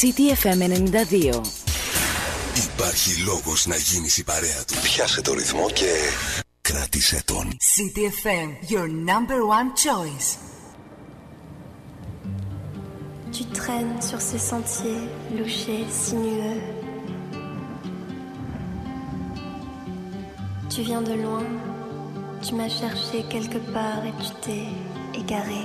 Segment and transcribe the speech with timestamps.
[0.00, 1.40] CTFM 92.
[2.54, 4.74] Υπάρχει λόγος να γίνεις η παρέα του.
[4.82, 5.92] Πιάσε το ρυθμό και
[6.60, 7.56] κράτησε τον.
[7.74, 10.38] CTFM, your number one choice.
[13.36, 15.04] Tu traînes sur ces sentiers
[15.36, 16.60] louchés, sinueux.
[20.72, 21.46] Tu viens de loin,
[22.44, 24.66] tu m'as cherché quelque part et tu t'es
[25.22, 25.64] égaré.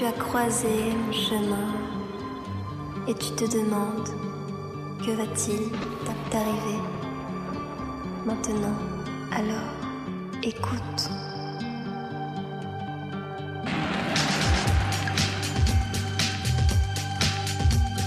[0.00, 1.74] Tu as croisé mon chemin
[3.06, 4.08] et tu te demandes
[5.04, 5.68] que va-t-il
[6.30, 6.80] t'arriver
[8.24, 8.78] maintenant?
[9.30, 9.74] Alors,
[10.42, 11.10] écoute.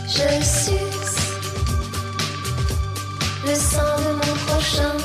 [0.07, 1.19] Je suce
[3.45, 4.97] le sang de mon prochain.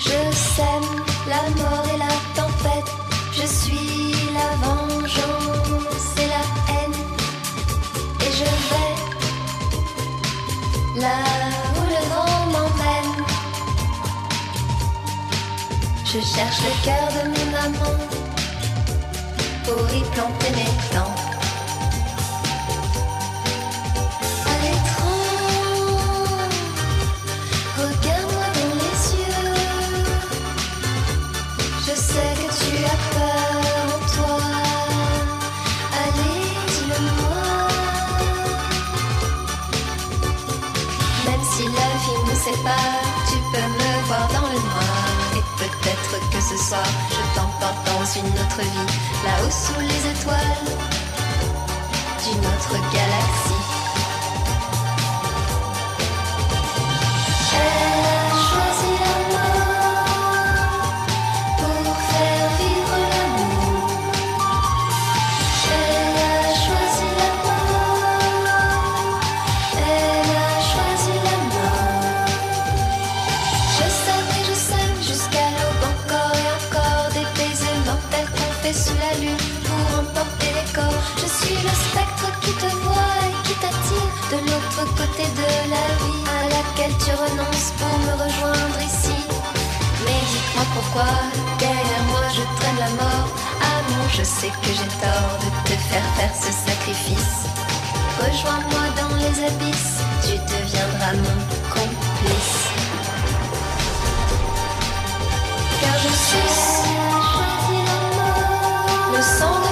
[0.00, 0.90] Je sème
[1.28, 2.29] la mort et la
[16.12, 17.98] Je cherche le cœur de mon amant
[19.62, 21.09] pour y planter mes dents.
[46.72, 50.36] Je t'emporte dans une autre vie, là-haut sous les étoiles
[52.22, 53.79] d'une autre galaxie.
[86.88, 89.18] Tu renonces pour me rejoindre ici.
[90.04, 91.10] Mais dites-moi pourquoi
[91.58, 93.28] derrière moi je traîne la mort.
[93.60, 97.36] Amour, je sais que j'ai tort de te faire faire ce sacrifice.
[98.18, 101.38] Rejoins-moi dans les abysses, tu deviendras mon
[101.74, 102.60] complice.
[105.80, 106.50] Car je suis
[109.14, 109.69] le sang de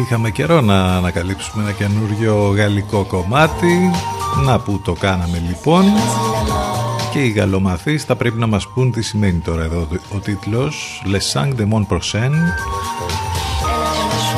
[0.00, 3.90] Είχαμε καιρό να ανακαλύψουμε ένα καινούριο γαλλικό κομμάτι.
[4.44, 5.84] Να που το κάναμε λοιπόν.
[7.12, 9.88] Και οι γαλλομαθείς θα πρέπει να μας πούν τι σημαίνει τώρα εδώ.
[10.14, 12.32] Ο τίτλος Les Sang de Mon Prochain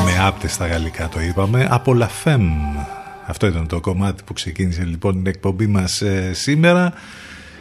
[0.05, 1.67] Με άπτες στα γαλλικά το είπαμε.
[1.71, 2.85] Από La Femme
[3.27, 6.93] Αυτό ήταν το κομμάτι που ξεκίνησε λοιπόν την εκπομπή μας ε, σήμερα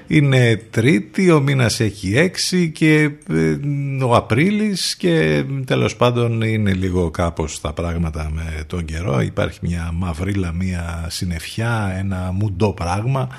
[0.08, 3.58] είναι τρίτη, ο μήνας έχει έξι και ε,
[4.03, 9.22] ο Απρίλης και τέλος πάντων είναι λίγο κάπως τα πράγματα με τον καιρό.
[9.22, 13.30] Υπάρχει μια μαυρίλα, μια συννεφιά, ένα μουντό πράγμα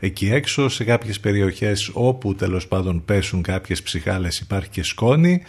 [0.00, 5.42] εκεί έξω σε κάποιες περιοχές όπου τέλος πάντων πέσουν κάποιες ψυχάλες υπάρχει και σκόνη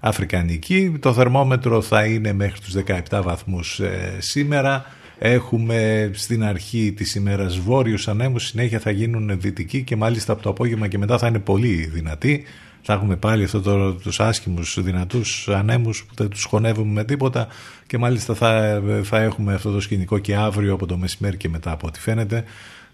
[0.00, 0.96] αφρικανική.
[1.00, 2.74] Το θερμόμετρο θα είναι μέχρι τους
[3.10, 4.84] 17 βαθμούς ε, σήμερα.
[5.18, 10.50] Έχουμε στην αρχή της ημέρας βόρειους ανέμους, συνέχεια θα γίνουν δυτικοί και μάλιστα από το
[10.50, 12.44] απόγευμα και μετά θα είναι πολύ δυνατοί.
[12.82, 17.48] Θα έχουμε πάλι αυτό το, τους άσχημους δυνατούς ανέμους που δεν τους χωνεύουμε με τίποτα
[17.86, 21.70] και μάλιστα θα, θα έχουμε αυτό το σκηνικό και αύριο από το μεσημέρι και μετά
[21.70, 22.44] από ό,τι φαίνεται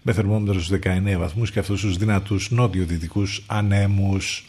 [0.01, 4.45] με θερμόμετρος στους 19 βαθμούς και αυτούς τους δυνατούς νότιο-δυτικούς ανέμους.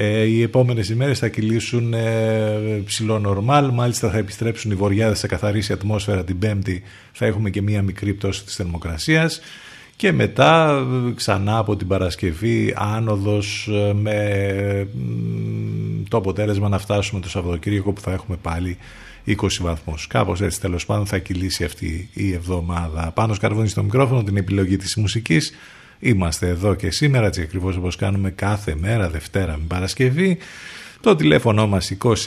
[0.00, 5.26] Ε, οι επόμενες ημέρες θα κυλήσουν ε, ψηλό νορμάλ, μάλιστα θα επιστρέψουν οι βοριάδες, θα
[5.26, 9.40] καθαρίσει η ατμόσφαιρα την Πέμπτη, θα έχουμε και μία μικρή πτώση της θερμοκρασίας
[9.96, 10.70] και μετά
[11.08, 14.88] ε, ξανά από την Παρασκευή άνοδος ε, με
[16.08, 18.76] το αποτέλεσμα να φτάσουμε το Σαββατοκύριακο που θα έχουμε πάλι
[19.26, 20.06] 20 βαθμούς.
[20.06, 23.10] Κάπως έτσι τέλος πάντων θα κυλήσει αυτή η εβδομάδα.
[23.14, 25.52] Πάνω σκαρβούνι στο μικρόφωνο την επιλογή της μουσικής
[25.98, 30.38] Είμαστε εδώ και σήμερα έτσι ακριβώς όπως κάνουμε κάθε μέρα Δευτέρα με Παρασκευή.
[31.00, 32.18] Το τηλέφωνο μας 2261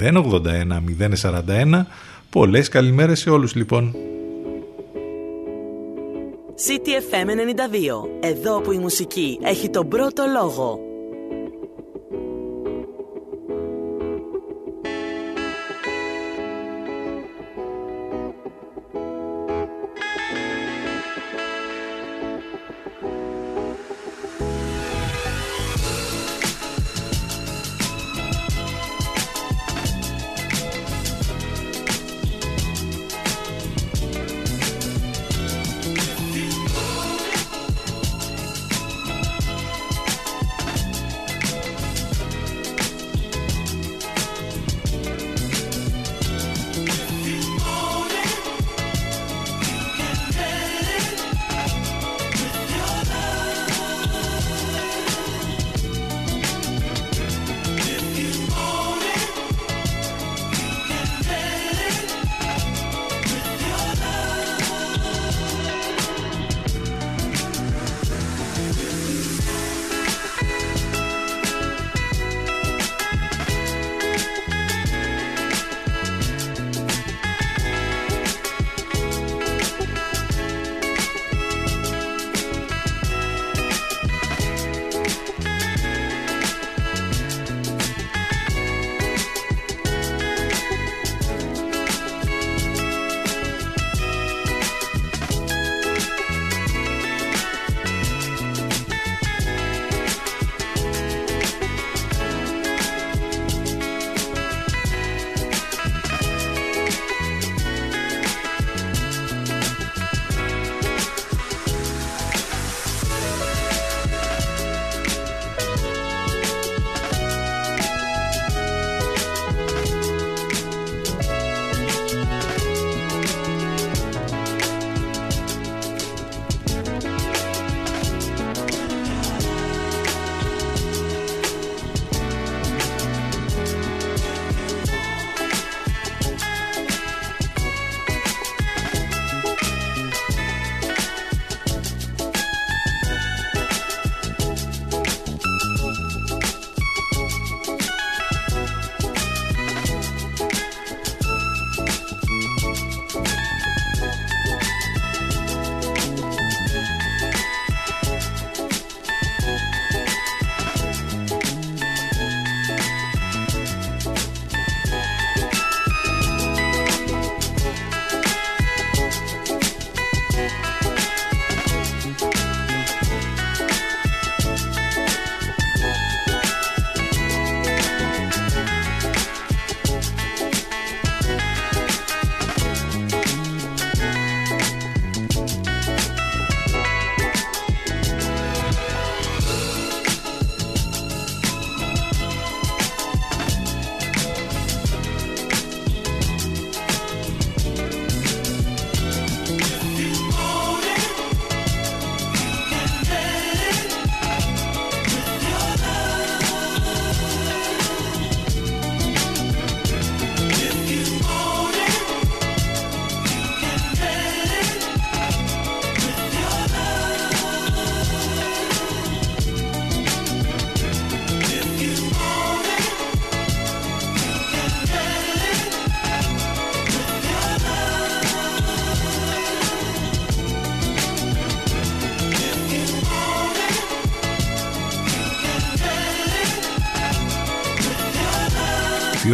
[0.00, 0.82] 081
[1.22, 1.84] 041
[2.30, 3.94] Πολλές καλημέρες σε όλους λοιπόν.
[6.66, 8.28] CTFM 92.
[8.28, 10.91] Εδώ που η μουσική έχει τον πρώτο λόγο.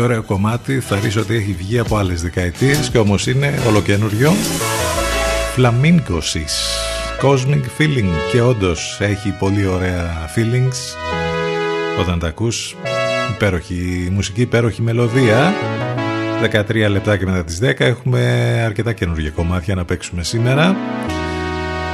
[0.00, 0.80] Ωραίο κομμάτι.
[0.80, 4.32] Θα ρίξω ότι έχει βγει από άλλες δεκαετίες και όμως είναι ολοκένουργιο
[5.56, 6.54] Flamingosis
[7.22, 8.10] Cosmic Feeling.
[8.32, 10.96] Και όντως έχει πολύ ωραία feelings.
[12.00, 12.76] Όταν τα ακούς
[13.34, 15.52] υπέροχη μουσική, υπέροχη μελωδία.
[16.42, 18.20] 13 λεπτά και μετά τις 10 έχουμε
[18.64, 20.76] αρκετά καινούργια κομμάτια να παίξουμε σήμερα.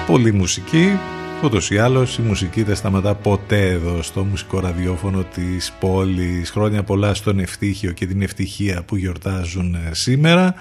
[0.06, 0.98] Πολύ μουσική
[1.44, 6.50] Ούτω ή άλλω η μουσική δεν σταματά ποτέ εδώ στο μουσικό ραδιόφωνο της πόλης.
[6.50, 10.54] Χρόνια πολλά στον ευτύχιο και την ευτυχία που γιορτάζουν ε, σήμερα.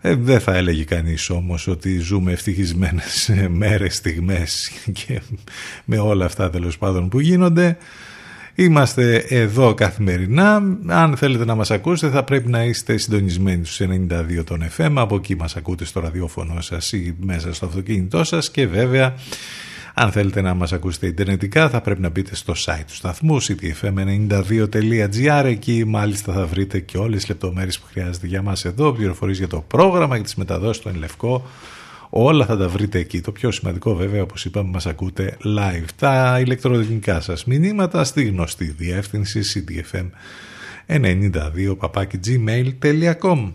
[0.00, 5.20] Ε, δεν θα έλεγε κανείς όμως ότι ζούμε ευτυχισμένες ε, μέρες, στιγμές και
[5.84, 7.76] με όλα αυτά τέλος πάντων που γίνονται.
[8.54, 10.62] Είμαστε εδώ καθημερινά.
[10.86, 13.86] Αν θέλετε να μας ακούσετε θα πρέπει να είστε συντονισμένοι στους
[14.38, 14.92] 92 των FM.
[14.94, 19.14] Από εκεί μας ακούτε στο ραδιόφωνο σας ή μέσα στο αυτοκίνητό σας και βέβαια
[19.94, 25.44] Αν θέλετε να μας ακούσετε ιντερνετικά θα πρέπει να μπείτε στο site του σταθμού ctfm92.gr
[25.44, 29.48] εκεί μάλιστα θα βρείτε και όλες τις λεπτομέρειες που χρειάζεται για μας εδώ, πληροφορίες για
[29.48, 31.46] το πρόγραμμα και τις μεταδόσεις του Ενλευκό
[32.14, 33.20] Όλα θα τα βρείτε εκεί.
[33.20, 35.86] Το πιο σημαντικό βέβαια όπως είπαμε μας ακούτε live.
[35.96, 39.64] Τα ηλεκτροδυνικά σας μηνύματα στη γνωστή διεύθυνση
[40.88, 41.76] ctfm92
[42.24, 43.52] gmail.com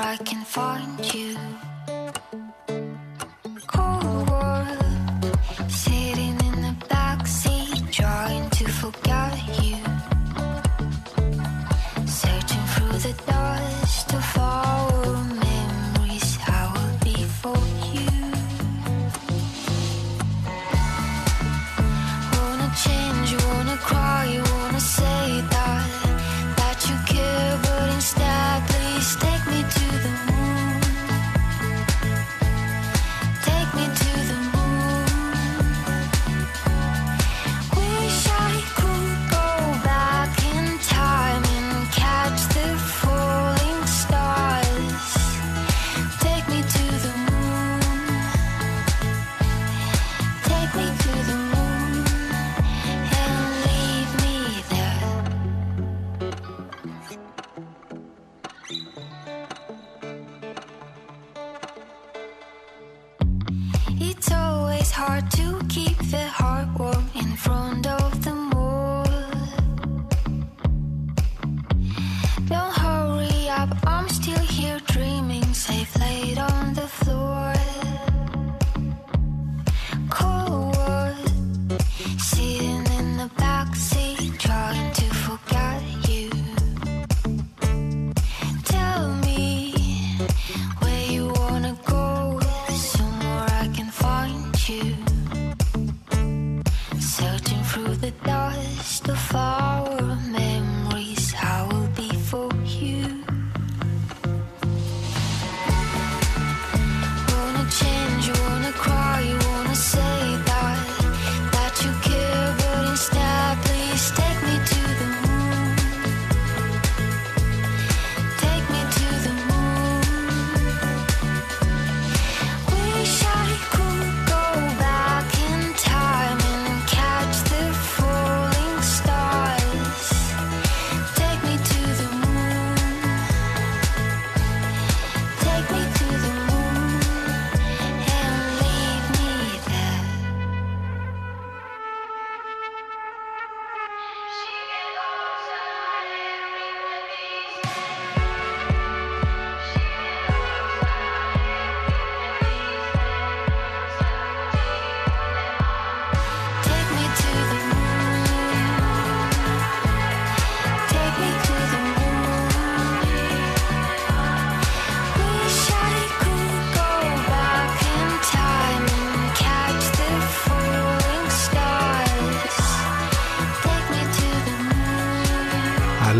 [0.00, 1.67] I can find you.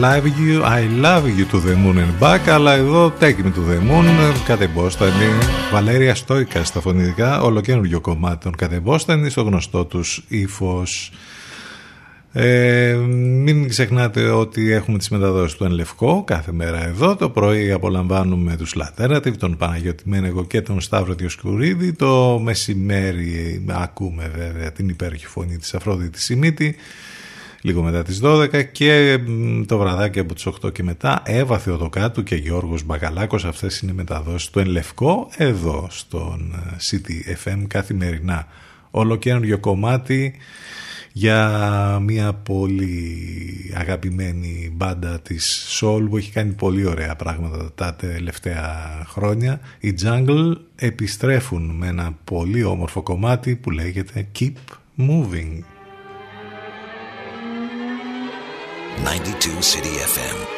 [0.08, 3.62] Love you, I love you to the moon and back αλλά εδώ take me to
[3.70, 4.04] the moon
[4.46, 5.26] κατεμπόστανη
[5.72, 11.12] Βαλέρια Στόικα στα φωνητικά ολοκένουργιο κομμάτι των κατεμπόστανη στο γνωστό τους ύφος.
[12.32, 12.94] Ε,
[13.42, 17.16] μην ξεχνάτε ότι έχουμε τις μεταδόσεις του Ενλευκό κάθε μέρα εδώ.
[17.16, 21.92] Το πρωί απολαμβάνουμε τους Λατέρατιβ τον Παναγιώτη Μένεγο και τον Σταύρο Διοσκουρίδη.
[21.92, 26.76] Το μεσημέρι ακούμε βέβαια την υπέροχη φωνή της Αφρόδητης Σιμίτη
[27.60, 29.18] λίγο μετά τις 12 και
[29.66, 33.92] το βραδάκι από τις 8 και μετά έβαθε ο Δοκάτου και Γιώργος Μπακαλάκος αυτές είναι
[33.92, 38.46] μεταδόσεις του Ενλευκό εδώ στον ε, City FM καθημερινά.
[38.90, 40.34] Ολοκένουργιο κομμάτι
[41.12, 49.02] για μια πολύ αγαπημένη μπάντα της Soul που έχει κάνει πολύ ωραία πράγματα τα τελευταία
[49.06, 49.60] χρόνια.
[49.80, 54.52] Οι Jungle επιστρέφουν με ένα πολύ όμορφο κομμάτι που λέγεται Keep
[54.98, 55.62] Moving
[59.04, 60.57] 92 City FM.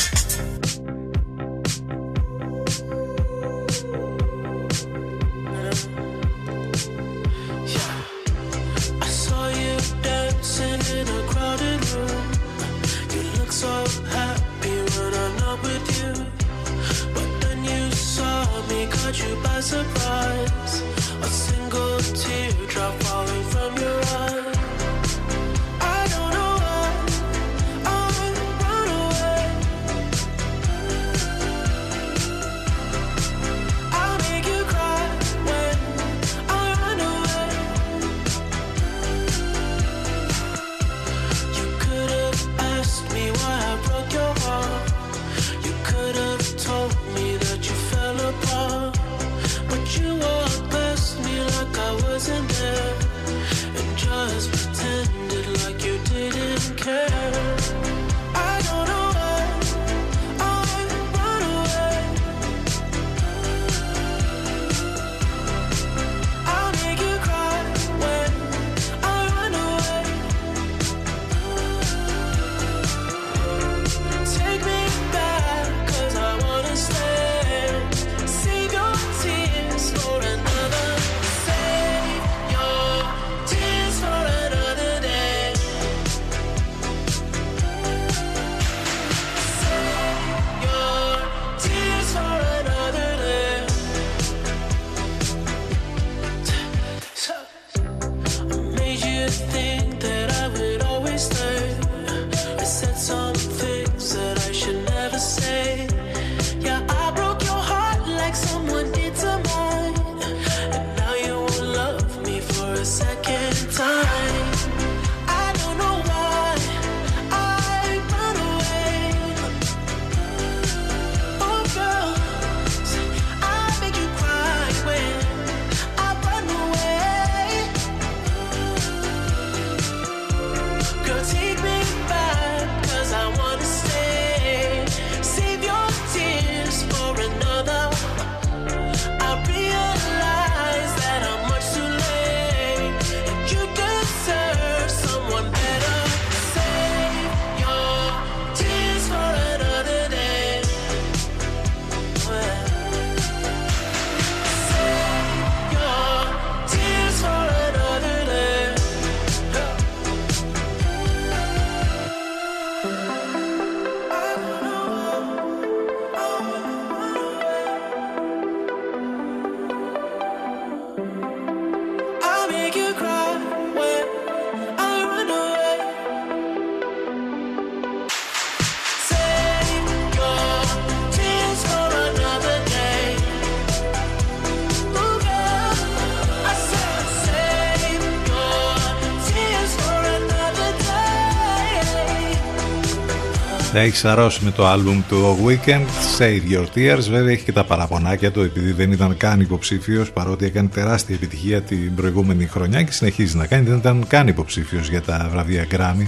[193.83, 195.85] Έχει αρρώσει με το άλμπουμ του Weekend,
[196.19, 197.03] Save Your Tears.
[197.09, 201.61] Βέβαια έχει και τα παραπονάκια του επειδή δεν ήταν καν υποψήφιος παρότι έκανε τεράστια επιτυχία
[201.61, 203.65] την προηγούμενη χρονιά και συνεχίζει να κάνει.
[203.65, 206.07] Δεν ήταν καν υποψήφιος για τα βραβεία Grammy.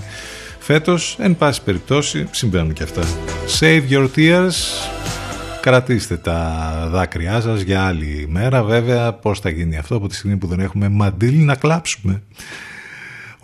[0.60, 3.02] Φέτος, εν πάση περιπτώσει, συμβαίνουν και αυτά.
[3.60, 4.54] Save Your Tears.
[5.62, 8.64] Κρατήστε τα δάκρυά σας για άλλη μέρα.
[8.64, 12.22] Βέβαια, πώς θα γίνει αυτό από τη στιγμή που δεν έχουμε μαντήλι να κλάψουμε;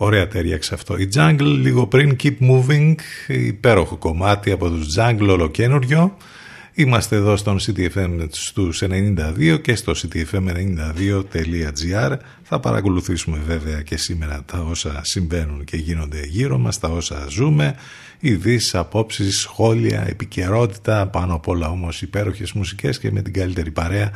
[0.02, 0.96] Ωραία τέριαξε αυτό.
[0.96, 2.94] Η Jungle λίγο πριν Keep Moving,
[3.26, 6.16] υπέροχο κομμάτι από τους Jungle ολοκένουργιο.
[6.74, 12.16] Είμαστε εδώ στον CTFM στους 92 και στο ctfm92.gr.
[12.42, 17.74] Θα παρακολουθήσουμε βέβαια και σήμερα τα όσα συμβαίνουν και γίνονται γύρω μας, τα όσα ζούμε,
[18.20, 24.10] ειδήσει, απόψεις, σχόλια, επικαιρότητα, πάνω απ' όλα όμως υπέροχες μουσικές και με την καλύτερη παρέα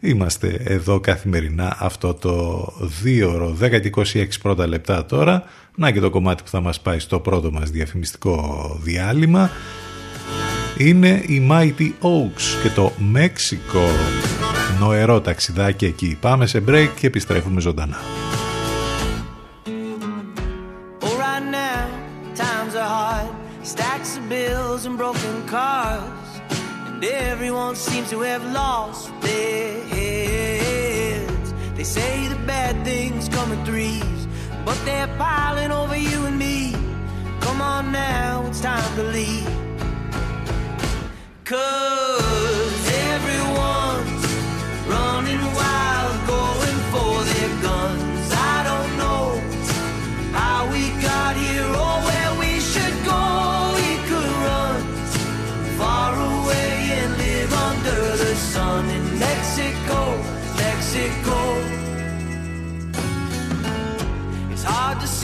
[0.00, 2.66] Είμαστε εδώ καθημερινά αυτό το
[3.04, 5.44] 2 ώρο 10 και 26 πρώτα λεπτά τώρα.
[5.76, 9.50] Να και το κομμάτι που θα μας πάει στο πρώτο μας διαφημιστικό διάλειμμα.
[10.78, 13.88] Είναι η Mighty Oaks και το Μέξικο.
[14.80, 16.16] Νοερό ταξιδάκι εκεί.
[16.20, 17.96] Πάμε σε break και επιστρέφουμε ζωντανά.
[21.00, 21.86] Oh, right now,
[22.42, 23.28] times are hard.
[23.72, 26.23] Stacks of bills and broken cars.
[27.12, 31.52] Everyone seems to have lost their heads.
[31.74, 34.26] They say the bad things come in threes,
[34.64, 36.72] but they're piling over you and me.
[37.40, 39.46] Come on now, it's time to leave.
[41.44, 44.24] Cause everyone's
[44.88, 45.93] running wild,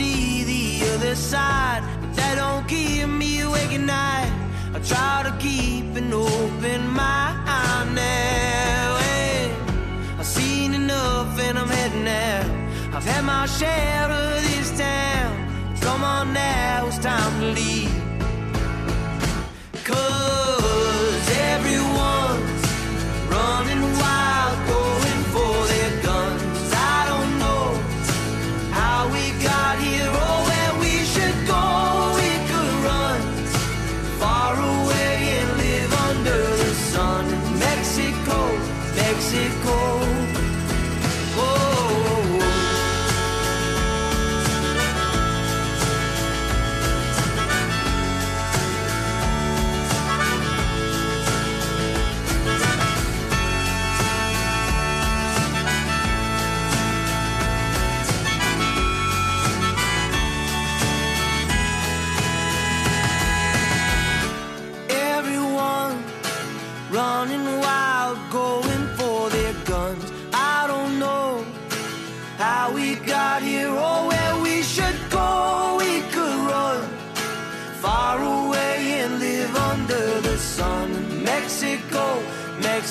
[0.00, 4.32] see the other side, but that don't keep me awake at night.
[4.76, 8.86] I try to keep an open mind now.
[9.04, 9.52] Hey,
[10.18, 12.48] I've seen enough and I'm heading out.
[12.96, 15.30] I've had my share of this town.
[15.86, 17.96] Come on now, it's time to leave.
[19.88, 20.59] Cause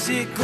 [0.10, 0.39] music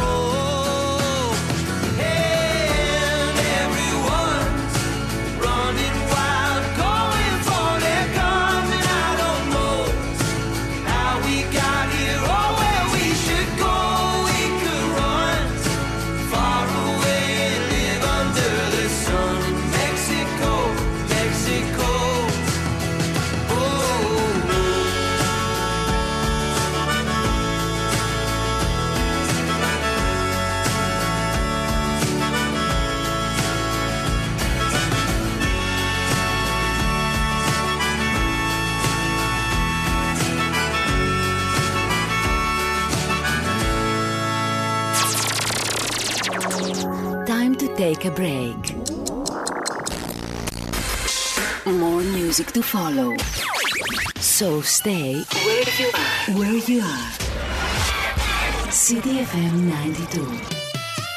[48.06, 48.10] a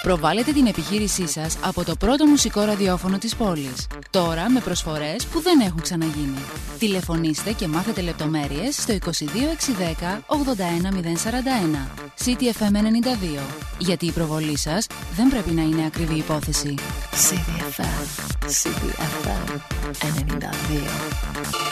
[0.03, 3.87] Προβάλετε την επιχείρησή σας από το πρώτο μουσικό ραδιόφωνο της πόλης.
[4.09, 6.43] Τώρα με προσφορές που δεν έχουν ξαναγίνει.
[6.79, 12.08] Τηλεφωνήστε και μάθετε λεπτομέρειες στο 22610 81041.
[12.25, 13.39] CTFM92.
[13.77, 16.75] Γιατί η προβολή σας δεν πρέπει να είναι ακριβή υπόθεση.
[17.11, 18.05] CTFM,
[18.45, 19.59] CTFM
[21.65, 21.68] 92.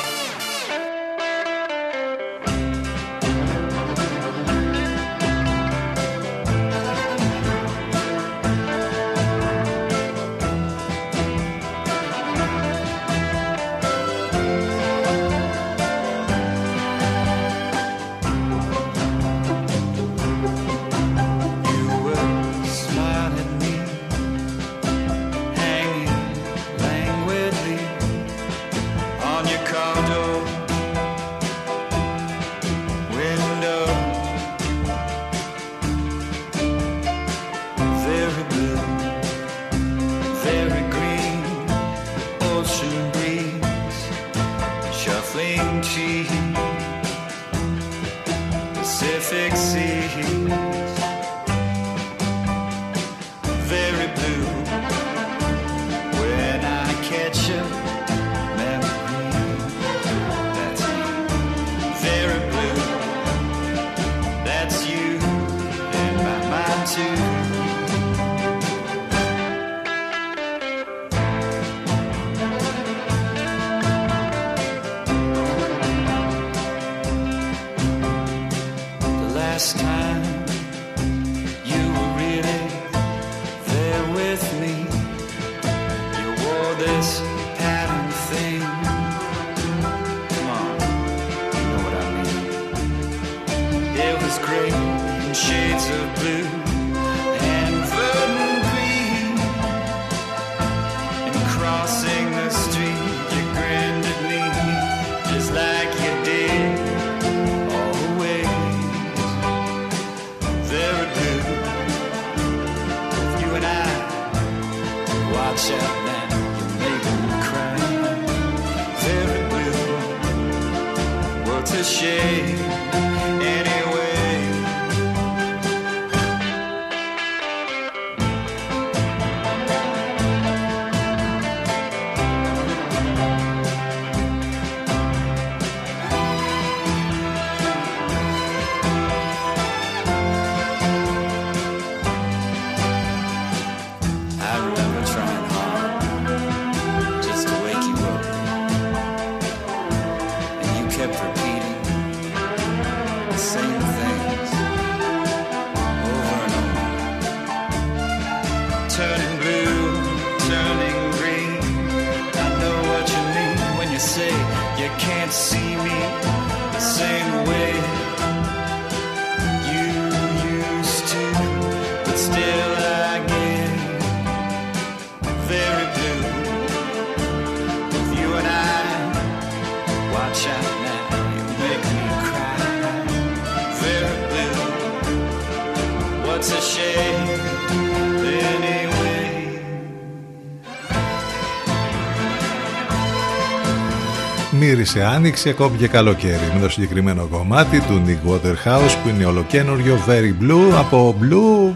[194.94, 200.00] Μύρισε άνοιξη ακόμη και καλοκαίρι με το συγκεκριμένο κομμάτι του Nick Waterhouse που είναι ολοκένουργιο
[200.08, 201.76] Very Blue από Blue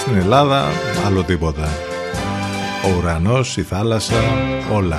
[0.00, 0.68] στην Ελλάδα
[1.06, 1.68] άλλο τίποτα.
[2.84, 4.14] Ο ουρανός, η θάλασσα,
[4.72, 4.98] όλα.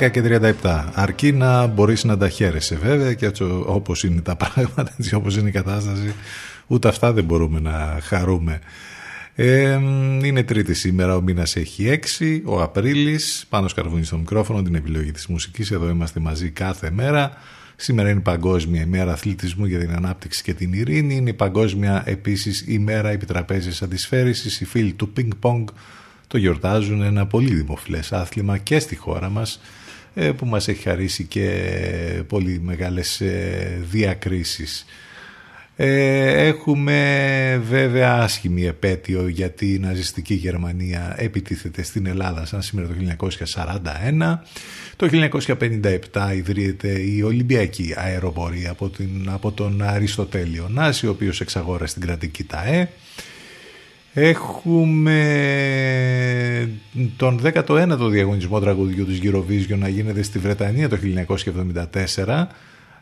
[0.00, 0.22] 10 και
[0.62, 5.14] 37 αρκεί να μπορείς να τα χαίρεσαι βέβαια και έτσι όπως είναι τα πράγματα έτσι
[5.14, 6.14] όπως είναι η κατάσταση
[6.66, 8.60] ούτε αυτά δεν μπορούμε να χαρούμε
[9.34, 9.78] ε,
[10.22, 15.12] είναι τρίτη σήμερα, ο μήνας έχει 6, ο Απρίλης, πάνω σκαρβούνι στο μικρόφωνο, την επιλογή
[15.12, 17.32] της μουσικής, εδώ είμαστε μαζί κάθε μέρα.
[17.76, 22.02] Σήμερα είναι η Παγκόσμια ημέρα αθλητισμού για την ανάπτυξη και την ειρήνη, είναι η Παγκόσμια
[22.06, 25.68] επίσης ημέρα επιτραπέζιας αντισφαίρησης, οι φίλοι του πινκ πονγκ
[26.26, 29.60] το γιορτάζουν ένα πολύ δημοφιλές άθλημα και στη χώρα μας
[30.14, 34.84] ε, που μας έχει χαρίσει και πολύ μεγάλες ε, διακρίσεις.
[35.76, 42.94] Ε, έχουμε βέβαια άσχημη επέτειο γιατί η ναζιστική Γερμανία επιτίθεται στην Ελλάδα σαν σήμερα το
[43.54, 44.38] 1941.
[44.96, 45.08] Το
[46.12, 52.02] 1957 ιδρύεται η Ολυμπιακή Αεροπορία από, την, από τον Αριστοτέλειο Νάση, ο οποίος εξαγόρασε την
[52.02, 52.88] κρατική ΤΑΕ.
[54.12, 55.18] Έχουμε
[57.16, 60.98] τον 19ο διαγωνισμό τραγουδιού της Eurovision να γίνεται στη Βρετανία το
[62.24, 62.46] 1974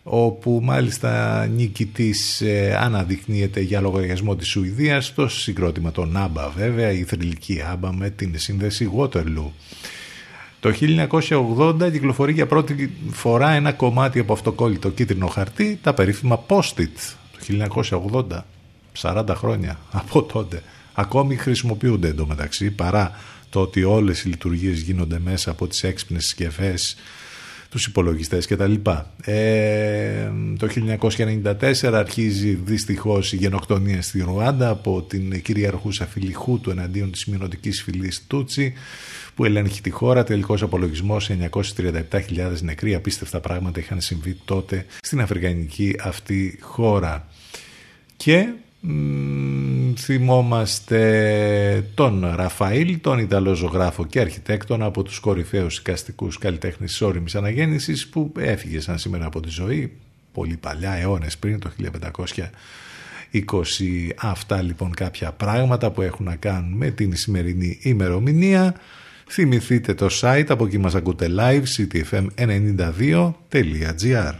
[0.02, 7.02] όπου μάλιστα νικητής ε, αναδεικνύεται για λογαριασμό της Σουηδίας το συγκρότημα των Άμπα βέβαια η
[7.02, 9.50] θρηλυκή Άμπα με την σύνδεση Waterloo.
[10.60, 10.72] Το
[11.80, 17.68] 1980 κυκλοφορεί για πρώτη φορά ένα κομμάτι από αυτοκόλλητο κίτρινο χαρτί, τα περίφημα Post-it, το
[18.30, 18.44] 1980,
[19.00, 20.62] 40 χρόνια από τότε.
[20.94, 23.12] Ακόμη χρησιμοποιούνται εντωμεταξύ παρά
[23.50, 26.96] το ότι όλες οι λειτουργίες γίνονται μέσα από τις έξυπνες συσκευές
[27.72, 29.10] τους υπολογιστές και τα λοιπά.
[29.24, 37.10] Ε, το 1994 αρχίζει δυστυχώς η γενοκτονία στη Ρουάντα από την κυριαρχούσα φυλή Χούτου εναντίον
[37.10, 38.72] της μειονοτικής φυλής Τούτσι
[39.34, 40.24] που ελέγχει τη χώρα.
[40.24, 42.94] Τελικός απολογισμός 937.000 νεκροί.
[42.94, 47.28] Απίστευτα πράγματα είχαν συμβεί τότε στην Αφρικανική αυτή χώρα.
[48.16, 48.48] Και
[49.98, 51.00] θυμόμαστε
[51.94, 58.08] τον Ραφαήλ, τον Ιταλό ζωγράφο και αρχιτέκτονα από τους κορυφαίους οικαστικούς καλλιτέχνες της όρημης αναγέννησης
[58.08, 59.92] που έφυγε σαν σήμερα από τη ζωή
[60.32, 61.70] πολύ παλιά, αιώνες πριν το
[63.32, 63.42] 1520
[64.16, 68.74] αυτά λοιπόν κάποια πράγματα που έχουν να κάνουν με την σημερινή ημερομηνία.
[69.28, 74.34] Θυμηθείτε το site από εκεί μας ακούτε live ctfm92.gr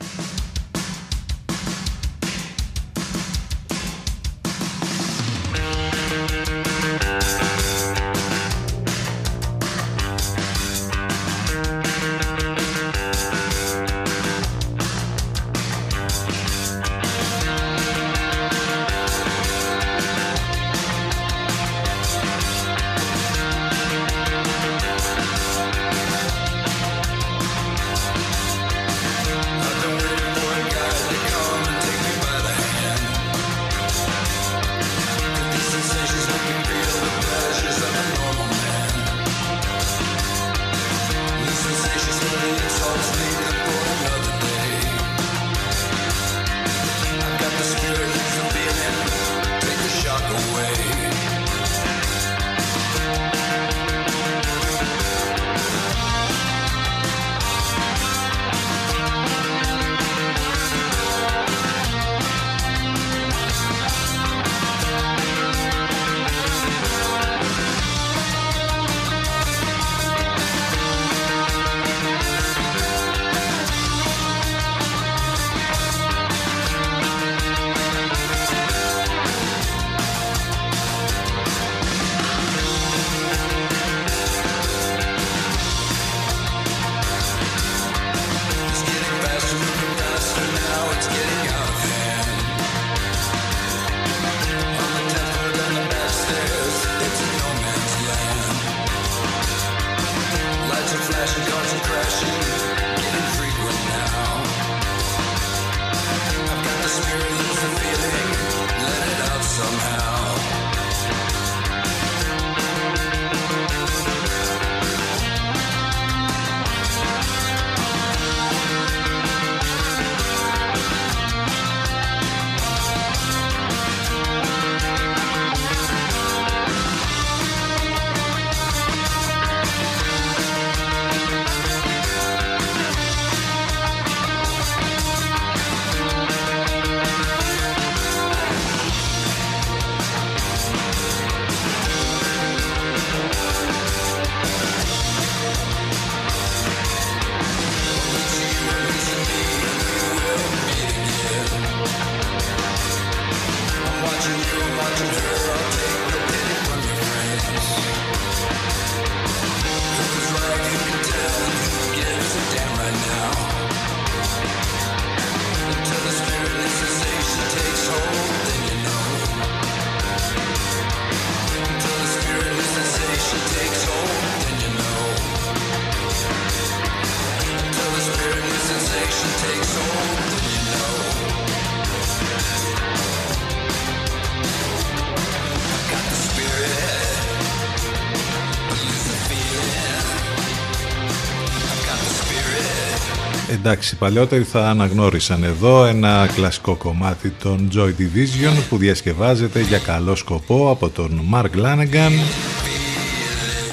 [193.64, 199.78] Εντάξει, οι παλιότεροι θα αναγνώρισαν εδώ ένα κλασικό κομμάτι των Joy Division που διασκευάζεται για
[199.78, 202.12] καλό σκοπό από τον Mark Lanegan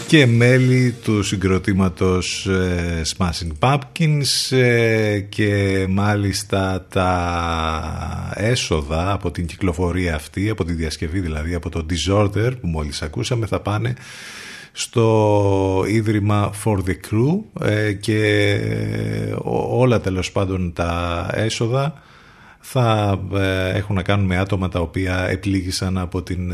[0.08, 10.16] και μέλη του συγκροτήματος ε, Smashing Pumpkins ε, και μάλιστα τα έσοδα από την κυκλοφορία
[10.16, 13.94] αυτή, από τη διασκευή δηλαδή, από το Disorder που μόλις ακούσαμε θα πάνε
[14.80, 18.60] στο Ίδρυμα For the Crew ε, και
[19.70, 22.02] όλα τέλος πάντων τα έσοδα
[22.60, 23.20] θα
[23.74, 26.54] έχουν να κάνουν με άτομα τα οποία επλήγησαν από την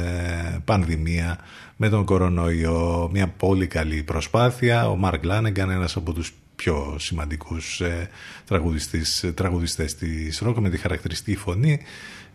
[0.66, 1.38] πανδημία
[1.76, 3.10] με τον κορονοϊό.
[3.12, 4.90] Μια πολύ καλή προσπάθεια.
[4.90, 8.10] Ο Μαρκ Λάνεγκαν, ένας από τους πιο σημαντικούς ε,
[8.46, 11.80] τραγουδιστές, τραγουδιστές της ροκ με τη χαρακτηριστική φωνή.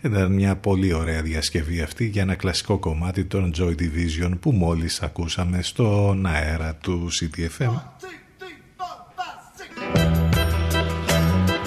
[0.03, 5.03] Ήταν μια πολύ ωραία διασκευή αυτή για ένα κλασικό κομμάτι των Joy Division που μόλις
[5.03, 7.73] ακούσαμε στον αέρα του CTFM.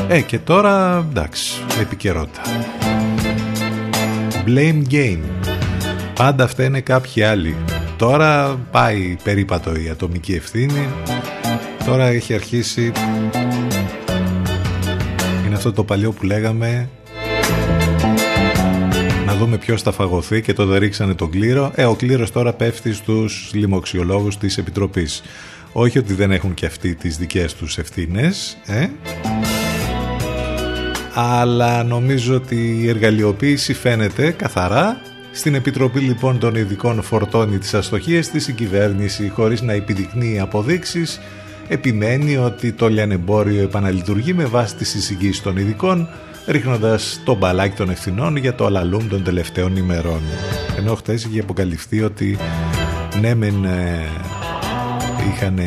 [0.07, 2.41] Ε, και τώρα, εντάξει, επικαιρότητα.
[4.45, 5.19] Blame Game.
[6.13, 7.55] Πάντα αυτά είναι κάποιοι άλλοι.
[7.97, 10.89] Τώρα πάει περίπατο η ατομική ευθύνη.
[11.85, 12.91] Τώρα έχει αρχίσει...
[15.45, 16.89] Είναι αυτό το παλιό που λέγαμε
[19.33, 21.71] να δούμε ποιος θα φαγωθεί και τότε ρίξανε τον κλήρο.
[21.75, 25.21] Ε, ο κλήρος τώρα πέφτει στους λοιμοξιολόγους της Επιτροπής.
[25.71, 28.87] Όχι ότι δεν έχουν και αυτοί τις δικές τους ευθύνες, ε;
[31.13, 38.29] αλλά νομίζω ότι η εργαλειοποίηση φαίνεται καθαρά στην Επιτροπή λοιπόν των Ειδικών φορτώνει τις αστοχίες
[38.29, 41.19] της η κυβέρνηση χωρίς να επιδεικνύει αποδείξεις
[41.67, 46.09] επιμένει ότι το λιανεμπόριο επαναλειτουργεί με βάση τις εισηγήσεις των ειδικών
[46.47, 50.21] ρίχνοντας το μπαλάκι των ευθυνών για το αλαλούμ των τελευταίων ημερών.
[50.77, 52.37] Ενώ χτες είχε αποκαλυφθεί ότι
[53.21, 54.07] ναι μεν ε,
[55.33, 55.59] είχαν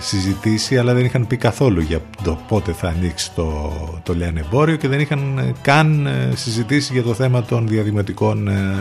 [0.00, 4.88] συζητήσει αλλά δεν είχαν πει καθόλου για το πότε θα ανοίξει το, το λιανεμπόριο και
[4.88, 8.74] δεν είχαν ε, καν ε, συζητήσει για το θέμα των διαδημοτικών ε,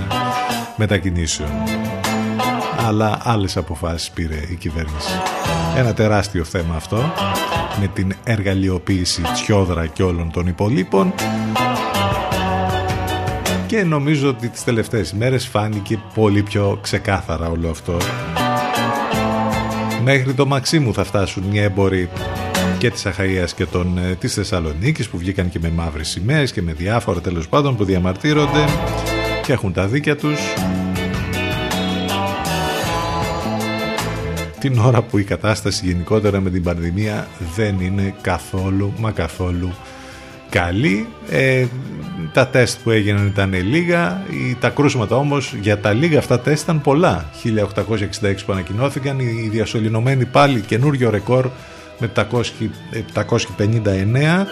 [0.77, 1.49] μετακινήσεων.
[2.87, 5.11] Αλλά άλλες αποφάσεις πήρε η κυβέρνηση.
[5.75, 7.13] Ένα τεράστιο θέμα αυτό
[7.79, 11.13] με την εργαλειοποίηση τσιόδρα και όλων των υπολείπων
[13.67, 17.97] και νομίζω ότι τις τελευταίες μέρες φάνηκε πολύ πιο ξεκάθαρα όλο αυτό
[20.03, 22.09] Μέχρι το Μαξίμου θα φτάσουν μια έμποροι
[22.77, 26.61] και της Αχαΐας και των, ε, της Θεσσαλονίκης που βγήκαν και με μαύρες σημαίες και
[26.61, 28.65] με διάφορα τέλος πάντων που διαμαρτύρονται
[29.45, 30.39] και έχουν τα δίκια τους.
[34.59, 39.73] Την ώρα που η κατάσταση γενικότερα με την πανδημία δεν είναι καθόλου μα καθόλου
[40.49, 41.07] καλή.
[41.29, 41.65] Ε,
[42.33, 44.23] τα τεστ που έγιναν ήταν λίγα,
[44.59, 47.29] τα κρούσματα όμως για τα λίγα αυτά τεστ ήταν πολλά.
[47.43, 51.49] 1866 που ανακοινώθηκαν, οι διασωληνωμένοι πάλι καινούριο ρεκόρ
[51.99, 52.11] με
[53.15, 54.45] 759,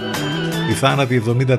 [0.70, 1.58] οι θάνατοι 73.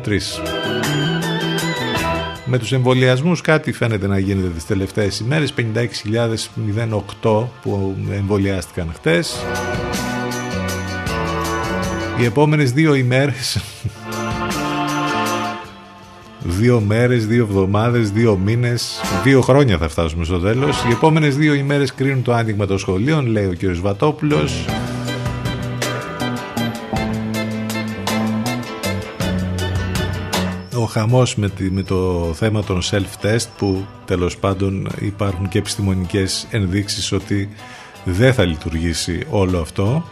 [2.51, 9.37] Με τους εμβολιασμούς κάτι φαίνεται να γίνεται τις τελευταίες ημέρες, 56.008 που εμβολιάστηκαν χτες.
[12.21, 13.59] Οι επόμενες δύο ημέρες
[16.43, 20.85] Δύο μέρες, δύο εβδομάδες, δύο μήνες, δύο χρόνια θα φτάσουμε στο τέλος.
[20.89, 23.81] Οι επόμενες δύο ημέρες κρίνουν το άνοιγμα των σχολείων, λέει ο κ.
[23.81, 24.65] Βατόπουλος.
[30.81, 37.13] Ο χαμός με, με το θέμα των self-test που τέλος πάντων υπάρχουν και επιστημονικές ενδείξεις
[37.13, 37.49] ότι
[38.05, 40.05] δεν θα λειτουργήσει όλο αυτό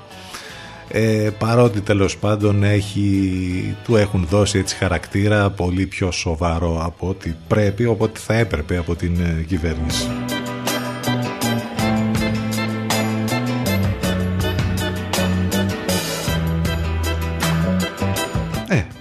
[0.89, 7.35] ε, παρότι τέλος πάντων έχει, του έχουν δώσει έτσι χαρακτήρα πολύ πιο σοβαρό από ό,τι
[7.49, 10.07] πρέπει, οπότε θα έπρεπε από την ε, κυβέρνηση.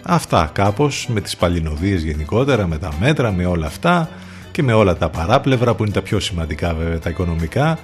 [0.06, 4.10] Αυτά κάπως με τις παλινοδίες γενικότερα, με τα μέτρα, με όλα αυτά
[4.52, 7.80] και με όλα τα παράπλευρα που είναι τα πιο σημαντικά βέβαια τα οικονομικά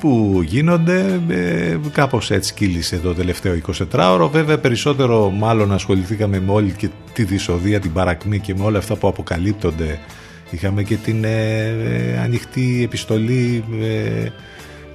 [0.00, 3.60] που γίνονται ε, κάπως έτσι κύλησε το τελευταίο
[3.92, 8.78] 24ωρο βέβαια περισσότερο μάλλον ασχοληθήκαμε με όλη και τη δυσοδεία την παρακμή και με όλα
[8.78, 9.98] αυτά που αποκαλύπτονται.
[10.50, 14.28] Είχαμε και την ε, ε, ανοιχτή επιστολή ε,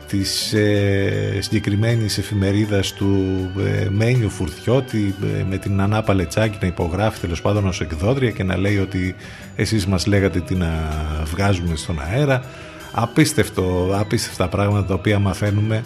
[0.08, 5.16] της ε, συγκεκριμένης εφημερίδας του ε, Μένιου Φουρτιώτη
[5.50, 9.16] με την Ανά Παλετσάκη να υπογράφει τέλος πάντων ως εκδότρια και να λέει ότι
[9.56, 10.90] εσείς μας λέγατε τι να
[11.26, 12.44] βγάζουμε στον αέρα
[12.92, 15.84] απίστευτο, απίστευτα πράγματα τα οποία μαθαίνουμε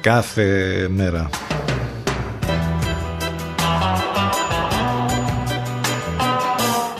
[0.00, 1.28] κάθε μέρα.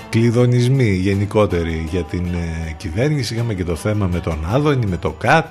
[0.08, 3.34] Κλειδονισμοί γενικότεροι για την ε, κυβέρνηση.
[3.34, 5.46] Είχαμε και το θέμα με τον Άδωνη, με το ΚΑΤ.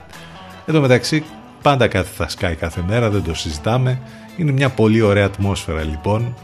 [0.69, 1.23] Εν τω μεταξύ
[1.61, 3.99] Πάντα κάτι θα σκάει κάθε μέρα, δεν το συζητάμε.
[4.37, 6.35] Είναι μια πολύ ωραία ατμόσφαιρα λοιπόν.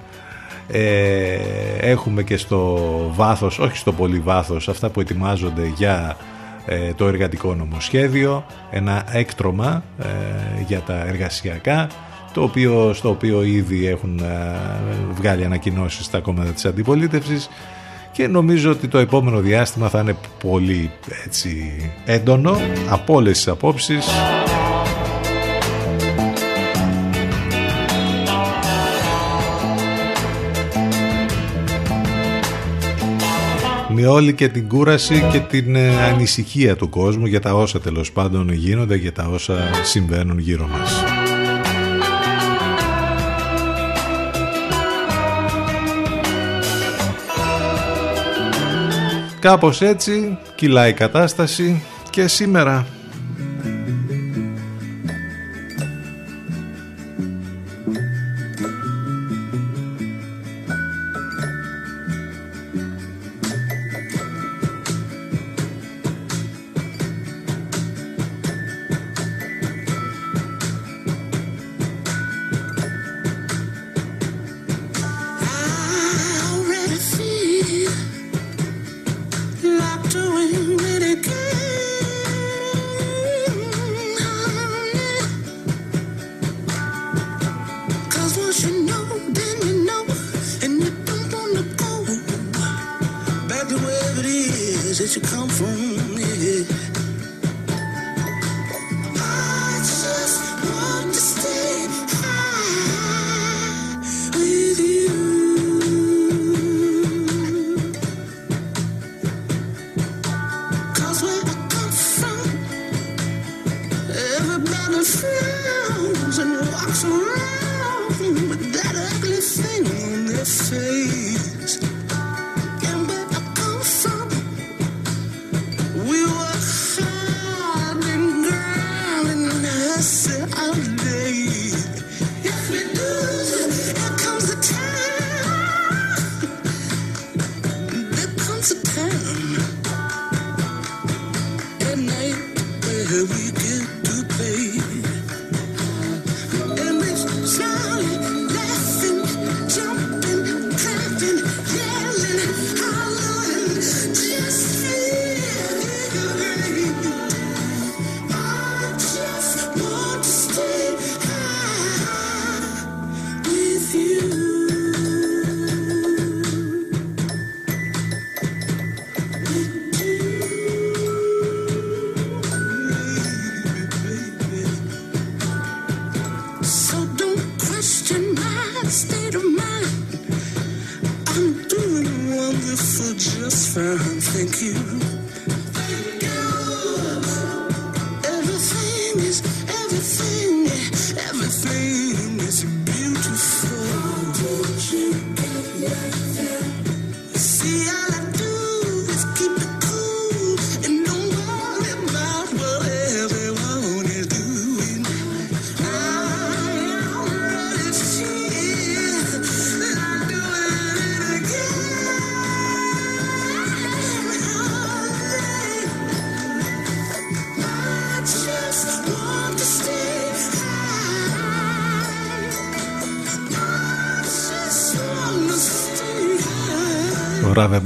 [0.67, 1.37] Ε,
[1.79, 2.79] έχουμε και στο
[3.13, 6.17] βάθος, όχι στο πολύ βάθος, αυτά που ετοιμάζονται για
[6.65, 10.05] ε, το εργατικό νομοσχέδιο, ένα έκτρωμα ε,
[10.67, 11.87] για τα εργασιακά,
[12.33, 14.55] το οποίο, στο οποίο ήδη έχουν ε,
[15.13, 17.49] βγάλει ανακοινώσεις στα κόμματα της αντιπολίτευσης
[18.13, 20.91] και νομίζω ότι το επόμενο διάστημα θα είναι πολύ
[21.25, 21.73] έτσι,
[22.05, 22.57] έντονο
[22.89, 24.05] από όλες τις απόψεις
[33.93, 38.11] με όλη και την κούραση και την ε, ανησυχία του κόσμου για τα όσα τέλος
[38.11, 41.22] πάντων γίνονται για τα όσα συμβαίνουν γύρω μας.
[49.43, 52.85] Κάπως έτσι κυλάει η κατάσταση και σήμερα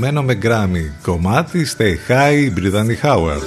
[0.08, 0.91] βραβευμένο με γκράμι.
[1.01, 3.41] Κομμάτι Stay High Brittany Howard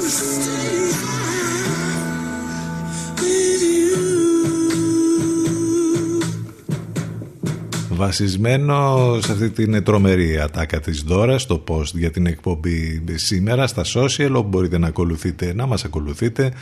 [7.89, 13.85] βασισμένο σε αυτή την τρομερή ατάκα της Δώρας στο post για την εκπομπή σήμερα στα
[13.95, 16.53] social όπου μπορείτε να ακολουθείτε, να μας ακολουθείτε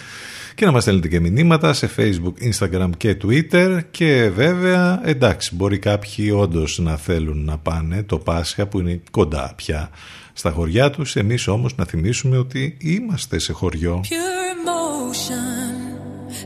[0.59, 5.79] και να μας στέλνετε και μηνύματα σε facebook, instagram και twitter και βέβαια εντάξει μπορεί
[5.79, 9.91] κάποιοι όντως να θέλουν να πάνε το Πάσχα που είναι κοντά πια
[10.33, 15.75] στα χωριά τους εμείς όμως να θυμίσουμε ότι είμαστε σε χωριό Pure emotion,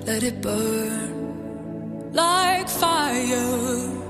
[0.06, 1.12] let it burn
[2.20, 4.02] like fire.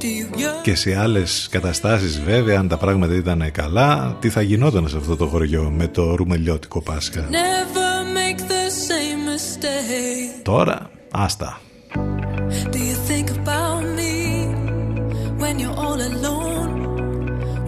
[0.00, 0.62] Do you yearn?
[0.62, 5.16] και σε άλλες καταστάσεις βέβαια αν τα πράγματα ήταν καλά τι θα γινόταν σε αυτό
[5.16, 7.79] το χωριό με το ρουμελιώτικο Πάσχα; Never
[10.42, 11.60] Τώρα, άστα.
[12.72, 14.14] Do you think about me
[15.40, 16.72] when you're all alone?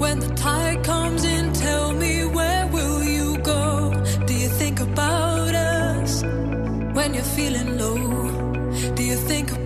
[0.02, 3.64] When the tide comes in, tell me where will you go?
[4.28, 6.12] Do you think about us
[6.96, 8.00] when you're feeling low?
[8.96, 9.61] Do you think about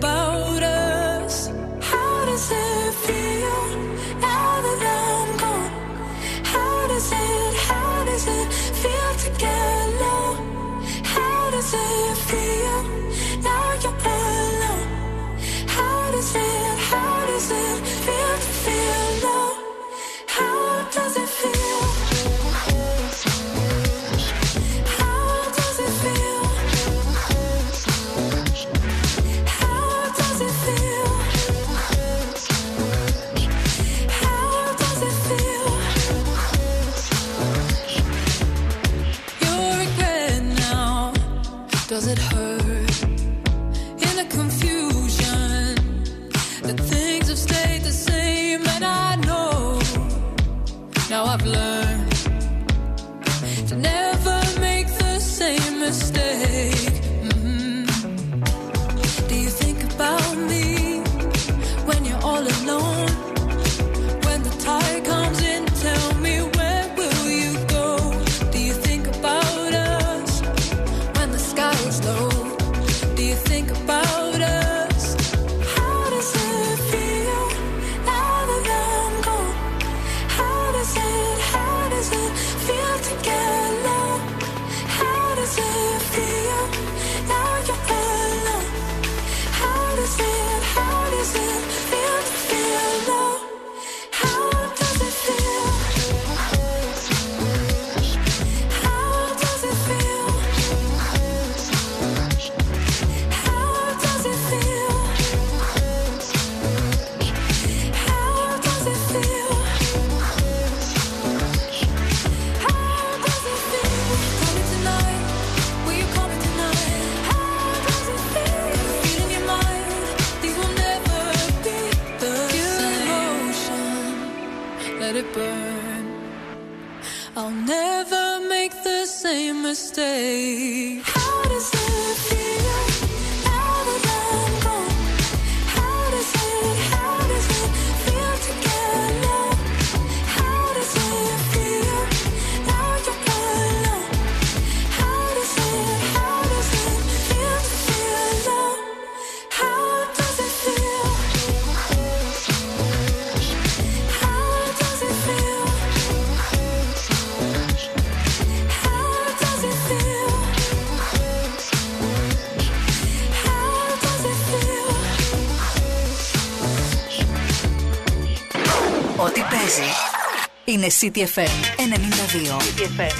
[170.77, 172.61] Είναι CTFM 92.
[172.61, 173.17] CTFM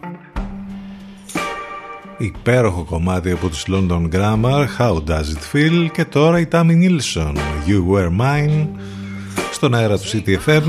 [0.00, 0.08] 92.
[2.18, 7.34] Υπέροχο κομμάτι από τους London Grammar, How Does It Feel και τώρα η Tammy Nilsson,
[7.66, 8.66] You Were Mine,
[9.52, 10.62] στον αέρα του CTFM.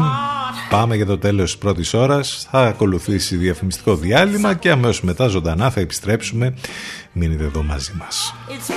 [0.70, 5.70] Πάμε για το τέλος της πρώτης ώρας, θα ακολουθήσει διαφημιστικό διάλειμμα και αμέσως μετά ζωντανά
[5.70, 6.54] θα επιστρέψουμε.
[7.12, 8.34] Μείνετε εδώ μαζί μας.
[8.50, 8.70] It's.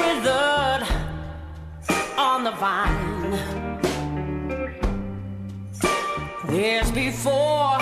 [6.53, 7.79] There's before,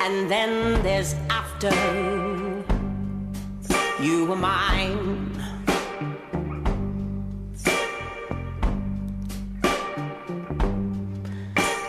[0.00, 1.70] and then there's after.
[4.00, 5.30] You were mine.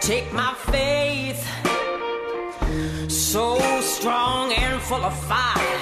[0.01, 1.41] Take my faith,
[3.09, 5.79] so strong and full of fire.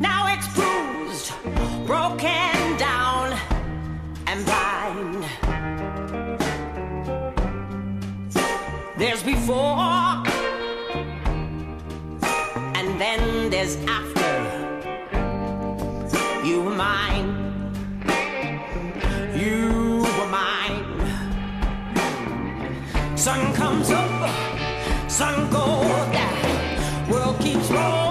[0.00, 1.34] Now it's bruised,
[1.86, 2.57] broken.
[9.48, 10.22] before,
[12.76, 14.28] and then there's after.
[16.44, 17.28] You were mine,
[19.34, 20.84] you were mine.
[23.16, 24.30] Sun comes up,
[25.10, 28.07] sun goes down, world keeps rolling.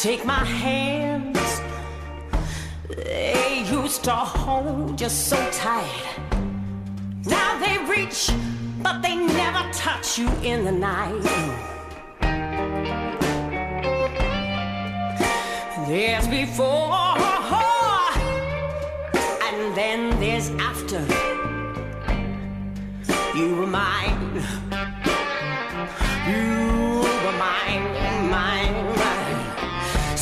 [0.00, 1.60] Take my hands,
[2.88, 6.20] they used to hold you so tight.
[7.24, 8.30] Now they reach,
[8.80, 11.20] but they never touch you in the night.
[15.88, 17.16] There's before,
[19.48, 21.04] and then there's after.
[23.36, 24.44] You were mine.
[26.28, 28.07] You were mine.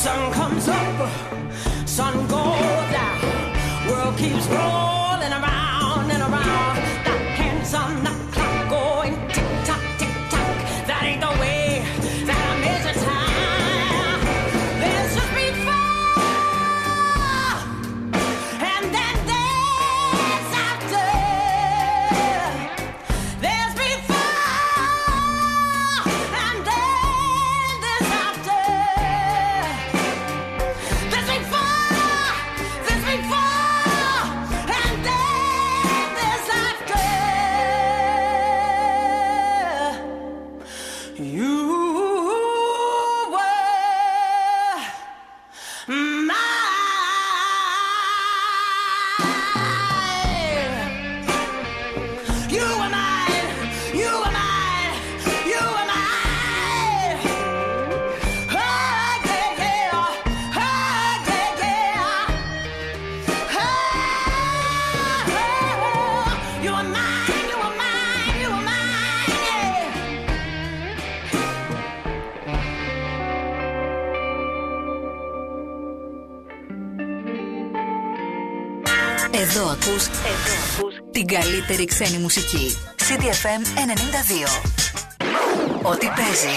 [0.07, 1.09] Sun comes up,
[1.85, 3.89] sun goes down.
[3.89, 4.86] World keeps rolling
[79.41, 82.77] Εδώ ακούς, εδώ ακούς την καλύτερη ξένη μουσική.
[82.97, 84.49] CDFM 92.
[85.83, 86.49] Ό,τι παίζει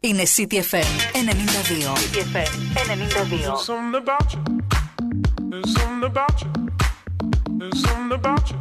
[0.00, 1.96] είναι CDFM 92.
[1.96, 3.28] CDFM 92.
[3.28, 4.42] There's something about you.
[5.50, 6.50] There's something about you.
[7.58, 8.58] There's something about you.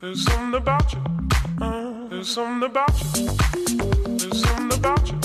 [0.00, 1.00] There's something about you.
[1.60, 1.66] Uh,
[2.10, 3.08] there's something about you.
[4.20, 5.18] There's something about you.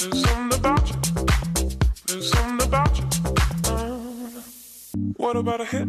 [0.00, 0.96] There's something about you.
[2.06, 3.06] There's something about you.
[3.72, 3.98] Uh,
[5.22, 5.88] what about a hit?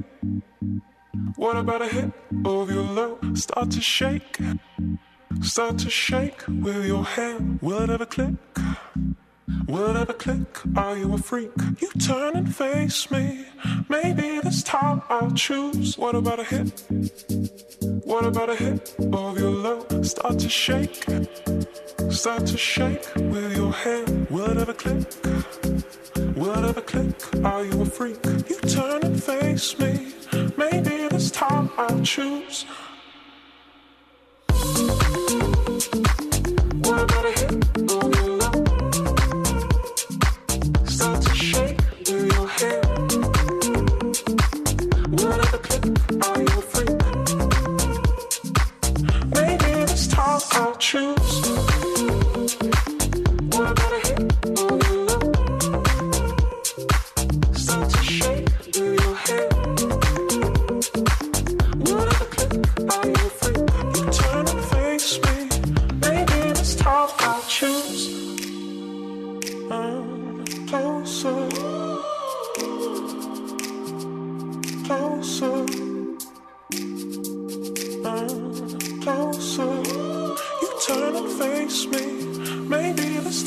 [1.43, 2.09] What about a hit
[2.45, 3.19] of your love?
[3.37, 4.37] Start to shake.
[5.41, 7.59] Start to shake with your hand.
[7.61, 8.35] Will it ever click?
[9.67, 10.47] Will it ever click?
[10.77, 11.51] Are you a freak?
[11.81, 13.45] You turn and face me.
[13.89, 15.97] Maybe this time I'll choose.
[15.97, 16.81] What about a hit?
[18.05, 20.07] What about a hit of your love?
[20.07, 21.03] Start to shake.
[22.09, 24.29] Start to shake with your hand.
[24.29, 25.32] Will it ever click?
[26.43, 27.45] Will it ever click?
[27.45, 28.17] Are you a freak?
[28.25, 30.13] You turn and face me.
[30.57, 32.65] Maybe this time I'll choose.
[36.81, 36.83] Whatever.
[36.83, 37.73] What about a hit of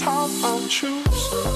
[0.07, 1.56] how I'll choose.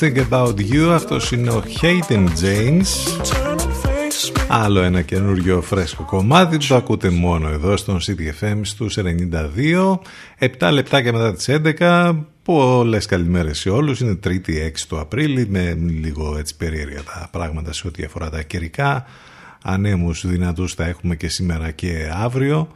[0.00, 2.86] Something About You, αυτός είναι ο Hayden James.
[3.22, 4.44] Turn and face me.
[4.48, 9.98] Άλλο ένα καινούριο φρέσκο κομμάτι που το ακούτε μόνο εδώ στον CDFM στους 92
[10.58, 14.00] 7 λεπτάκια μετά τις 11 Πολλές καλημέρες σε όλους.
[14.00, 18.42] Είναι 3η 6 του Απρίλη Με λίγο έτσι περίεργα τα πράγματα Σε ό,τι αφορά τα
[18.42, 19.04] καιρικά.
[19.62, 22.68] Ανέμους δυνατούς θα έχουμε και σήμερα και αύριο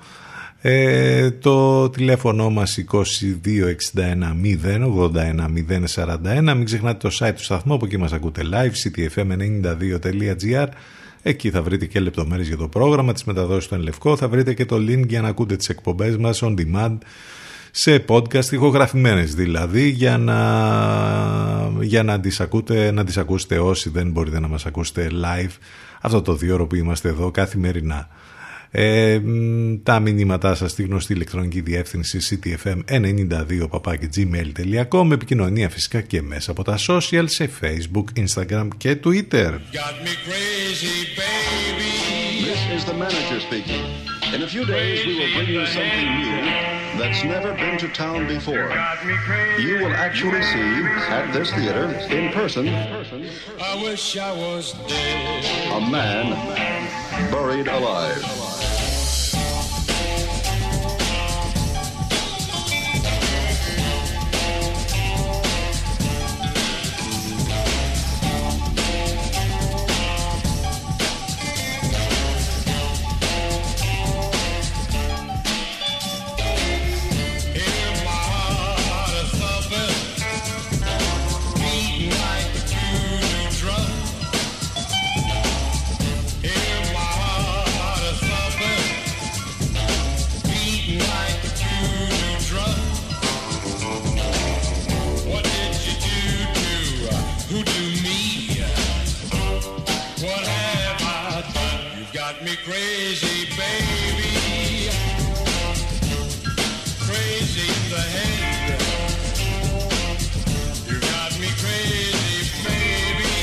[0.60, 3.06] ε, το τηλέφωνο μας 2261
[3.94, 5.48] 081
[5.94, 10.66] 041 μην ξεχνάτε το site του σταθμού από εκεί μας ακούτε live ctfm92.gr
[11.22, 14.64] Εκεί θα βρείτε και λεπτομέρειες για το πρόγραμμα, τις μεταδόσεις στο Ενλευκό, θα βρείτε και
[14.64, 16.98] το link για να ακούτε τις εκπομπές μας on demand
[17.70, 20.38] σε podcast ηχογραφημένες δηλαδή για να,
[21.80, 25.52] για να, τις ακούτε, να τις ακούσετε όσοι δεν μπορείτε να μας ακούσετε live.
[26.00, 28.08] Αυτό το δύο που είμαστε εδώ καθημερινά.
[28.72, 29.20] Ε,
[29.82, 33.68] τα μηνύματά σας στη γνωστή ηλεκτρονική διεύθυνση ctfm92
[34.14, 39.58] gmail.com επικοινωνία φυσικά και μέσα από τα social σε facebook, instagram και twitter
[42.50, 43.84] This is the manager speaking.
[44.34, 46.40] In a few days, we will bring you something new
[47.00, 48.68] that's never been to town before.
[49.66, 50.70] You will actually see
[51.18, 51.86] at this theater,
[52.18, 52.68] in person,
[53.70, 55.20] I wish I was dead.
[55.72, 56.26] a man
[57.30, 58.59] buried alive.
[102.70, 104.90] Crazy, baby.
[107.00, 108.80] Crazy in the head.
[110.86, 113.34] You got me crazy, baby.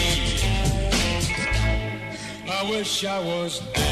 [2.49, 3.86] I wish I was dead.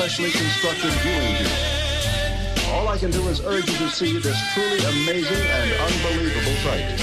[0.00, 2.72] Specially constructed viewing tube.
[2.72, 6.98] All I can do is urge you to see this truly amazing and unbelievable sight.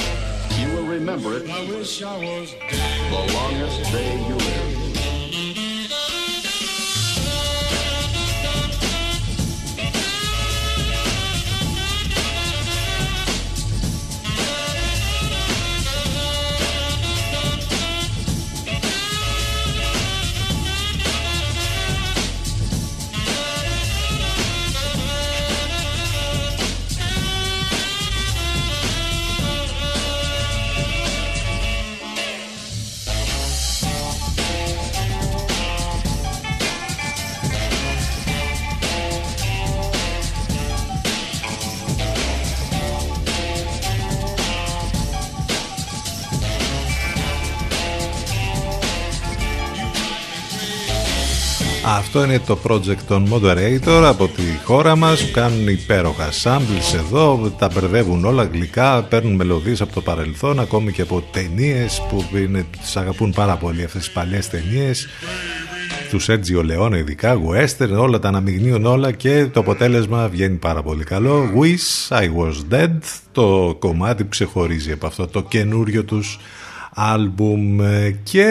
[0.57, 2.55] You will remember it I I
[3.11, 4.66] the longest day you live.
[52.17, 57.53] Αυτό είναι το project των Moderator από τη χώρα μας που κάνουν υπέροχα samples εδώ,
[57.57, 62.65] τα μπερδεύουν όλα γλυκά, παίρνουν μελωδίες από το παρελθόν ακόμη και από ταινίες που είναι,
[62.81, 65.07] τις αγαπούν πάρα πολύ αυτές τις παλιές ταινίες.
[66.09, 71.03] τους Σέρτζιο Λεόνε ειδικά, western, όλα τα αναμειγνύουν όλα και το αποτέλεσμα βγαίνει πάρα πολύ
[71.03, 71.49] καλό.
[71.59, 72.97] Wish I Was Dead,
[73.31, 76.39] το κομμάτι που ξεχωρίζει από αυτό το καινούριο τους
[76.99, 77.81] άλμπουμ.
[77.81, 78.41] Ε, και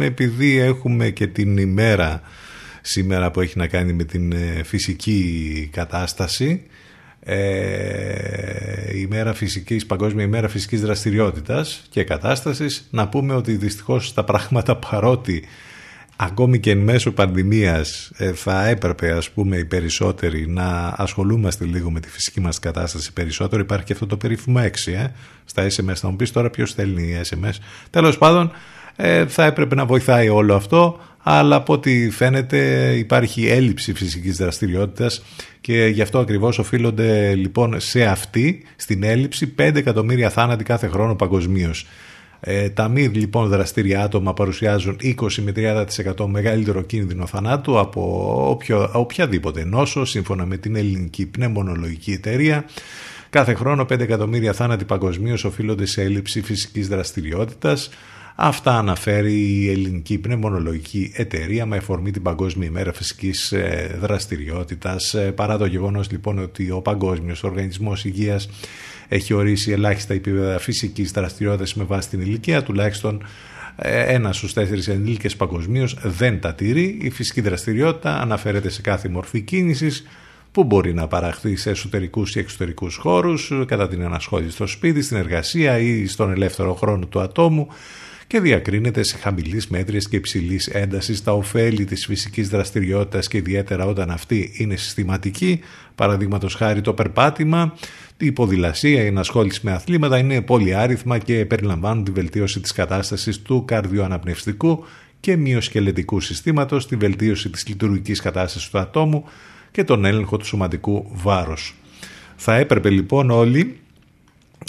[0.00, 2.20] ε, επειδή έχουμε και την ημέρα
[2.80, 6.62] σήμερα που έχει να κάνει με την ε, φυσική κατάσταση
[7.28, 14.76] ε, ημέρα φυσικής, παγκόσμια ημέρα φυσικής δραστηριότητας και κατάστασης να πούμε ότι δυστυχώς τα πράγματα
[14.76, 15.44] παρότι
[16.16, 21.90] ακόμη και εν μέσω πανδημίας ε, θα έπρεπε ας πούμε οι περισσότεροι να ασχολούμαστε λίγο
[21.90, 23.62] με τη φυσική μας κατάσταση περισσότερο.
[23.62, 25.06] Υπάρχει και αυτό το περίφημο 6 ε,
[25.44, 27.54] στα SMS θα μου πεις τώρα ποιος στέλνει SMS
[27.90, 28.52] τέλος πάντων
[28.96, 35.22] ε, θα έπρεπε να βοηθάει όλο αυτό αλλά από ό,τι φαίνεται υπάρχει έλλειψη φυσικής δραστηριότητας
[35.60, 41.14] και γι' αυτό ακριβώς οφείλονται λοιπόν σε αυτή, στην έλλειψη 5 εκατομμύρια θάνατοι κάθε χρόνο
[41.14, 41.86] παγκοσμίως.
[42.40, 45.52] Ε, τα μη λοιπόν δραστήρια άτομα παρουσιάζουν 20 με
[46.16, 52.64] 30% μεγαλύτερο κίνδυνο θανάτου από όποιο, οποιαδήποτε νόσο σύμφωνα με την ελληνική πνευμονολογική εταιρεία.
[53.30, 57.90] Κάθε χρόνο 5 εκατομμύρια θάνατοι παγκοσμίως οφείλονται σε έλλειψη φυσικής δραστηριότητας.
[58.38, 65.14] Αυτά αναφέρει η Ελληνική Πνευμονολογική Εταιρεία με αφορμή την Παγκόσμια ημέρα φυσικής ε, δραστηριότητας.
[65.14, 68.48] Ε, παρά το γεγονός λοιπόν ότι ο Παγκόσμιος Οργανισμός Υγείας
[69.08, 73.22] έχει ορίσει ελάχιστα επίπεδα φυσικής δραστηριότητας με βάση την ηλικία, τουλάχιστον
[73.76, 76.98] ε, ένας στους τέσσερις ενήλικες παγκοσμίως δεν τα τηρεί.
[77.00, 80.06] Η φυσική δραστηριότητα αναφέρεται σε κάθε μορφή κίνησης
[80.52, 85.16] που μπορεί να παραχθεί σε εσωτερικούς ή εξωτερικούς χώρους, κατά την ανασχόληση στο σπίτι, στην
[85.16, 87.68] εργασία ή στον ελεύθερο χρόνο του ατόμου
[88.26, 93.86] και διακρίνεται σε χαμηλής μέτρια και υψηλής έντασης τα ωφέλη της φυσικής δραστηριότητας και ιδιαίτερα
[93.86, 95.60] όταν αυτή είναι συστηματική,
[95.94, 97.74] παραδείγματος χάρη το περπάτημα,
[98.18, 103.42] η ποδηλασία, η ενασχόληση με αθλήματα είναι πολύ άριθμα και περιλαμβάνουν τη βελτίωση της κατάστασης
[103.42, 104.84] του καρδιοαναπνευστικού
[105.20, 109.24] και μυοσκελετικού συστήματος, τη βελτίωση της λειτουργικής κατάστασης του ατόμου
[109.70, 111.74] και τον έλεγχο του σωματικού βάρους.
[112.36, 113.80] Θα έπρεπε λοιπόν όλοι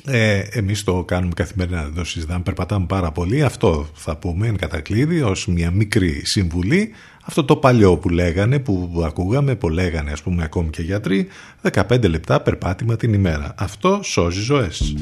[0.06, 3.44] ε, εμείς το κάνουμε καθημερινά, δεν το συζητάμε, περπατάμε πάρα πολύ.
[3.44, 6.92] Αυτό θα πούμε εν κατακλείδη ως μια μικρή συμβουλή.
[7.26, 11.28] Αυτό το παλιό που λέγανε, που ακούγαμε, που λέγανε ας πούμε ακόμη και γιατροί,
[11.72, 13.54] 15 λεπτά περπάτημα την ημέρα.
[13.58, 14.96] Αυτό σώζει ζωές.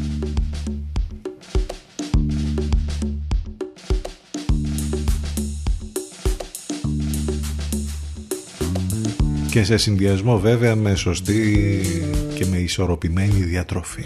[9.56, 11.72] και σε συνδυασμό βέβαια με σωστή
[12.36, 14.04] και με ισορροπημένη διατροφή.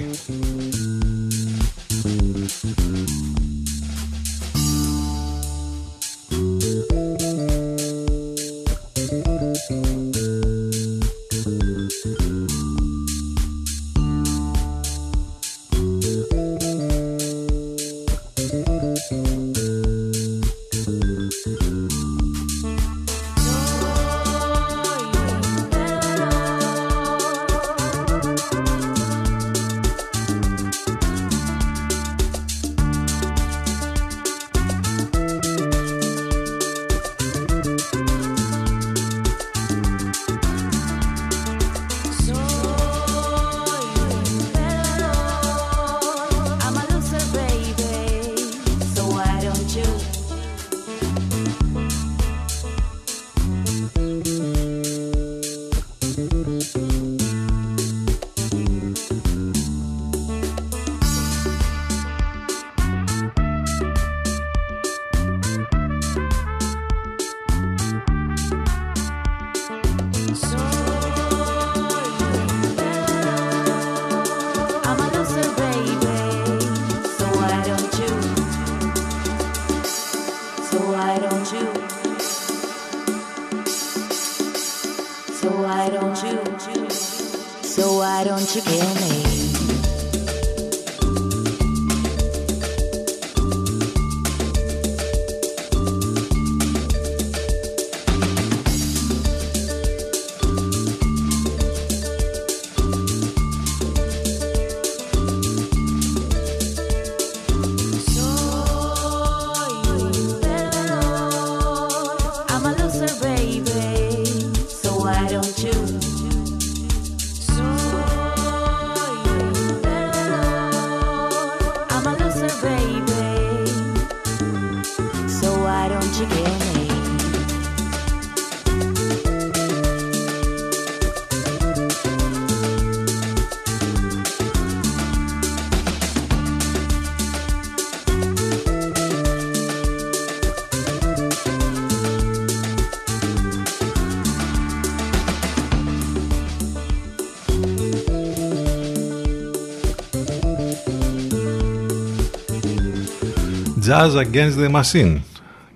[153.99, 155.15] Jazz Against the Machine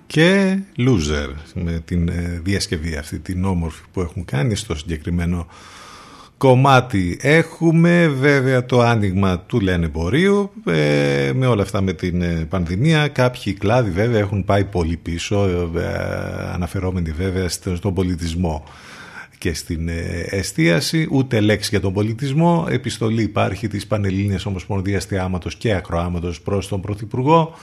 [0.08, 5.48] και Loser με την ε, διασκευή αυτή την όμορφη που έχουν κάνει στο συγκεκριμένο
[6.38, 7.18] κομμάτι.
[7.22, 13.08] Έχουμε βέβαια το άνοιγμα του λένε εμπορίου ε, με όλα αυτά με την ε, πανδημία.
[13.08, 15.44] Κάποιοι κλάδοι βέβαια έχουν πάει πολύ πίσω
[15.78, 15.82] ε,
[16.54, 18.64] αναφερόμενοι βέβαια στο- στον πολιτισμό
[19.38, 22.68] και στην ε, εστίαση, ούτε λέξη για τον πολιτισμό.
[22.70, 27.56] Επιστολή υπάρχει της Πανελλήνιας Ομοσπονδίας Θεάματος και Ακροάματος προς τον Πρωθυπουργό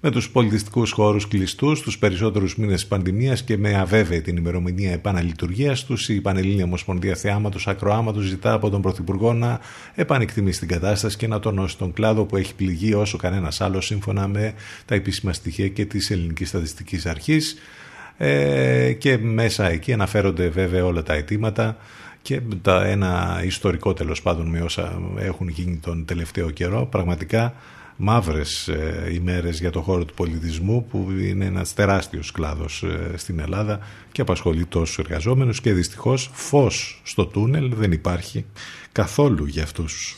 [0.00, 4.92] με τους πολιτιστικούς χώρους κλειστούς τους περισσότερους μήνες της πανδημίας και με αβέβαιη την ημερομηνία
[4.92, 6.08] επαναλειτουργίας τους.
[6.08, 9.60] Η Πανελλήνια Ομοσπονδία Θεάματος Ακροάματος ζητά από τον Πρωθυπουργό να
[9.94, 14.28] επανεκτιμήσει την κατάσταση και να τονώσει τον κλάδο που έχει πληγεί όσο κανένας άλλος σύμφωνα
[14.28, 17.56] με τα επίσημα στοιχεία και της Ελληνικής Στατιστικής Αρχής
[18.16, 21.76] ε, και μέσα εκεί αναφέρονται βέβαια όλα τα αιτήματα
[22.22, 27.54] και τα, ένα ιστορικό τέλος πάντων με όσα έχουν γίνει τον τελευταίο καιρό πραγματικά
[27.96, 33.38] μαύρες ε, ημέρες για το χώρο του πολιτισμού που είναι ένας τεράστιος κλάδος ε, στην
[33.38, 33.78] Ελλάδα
[34.12, 38.44] και απασχολεί τόσους εργαζόμενους και δυστυχώς φως στο τούνελ δεν υπάρχει
[38.92, 40.16] καθόλου για αυτούς.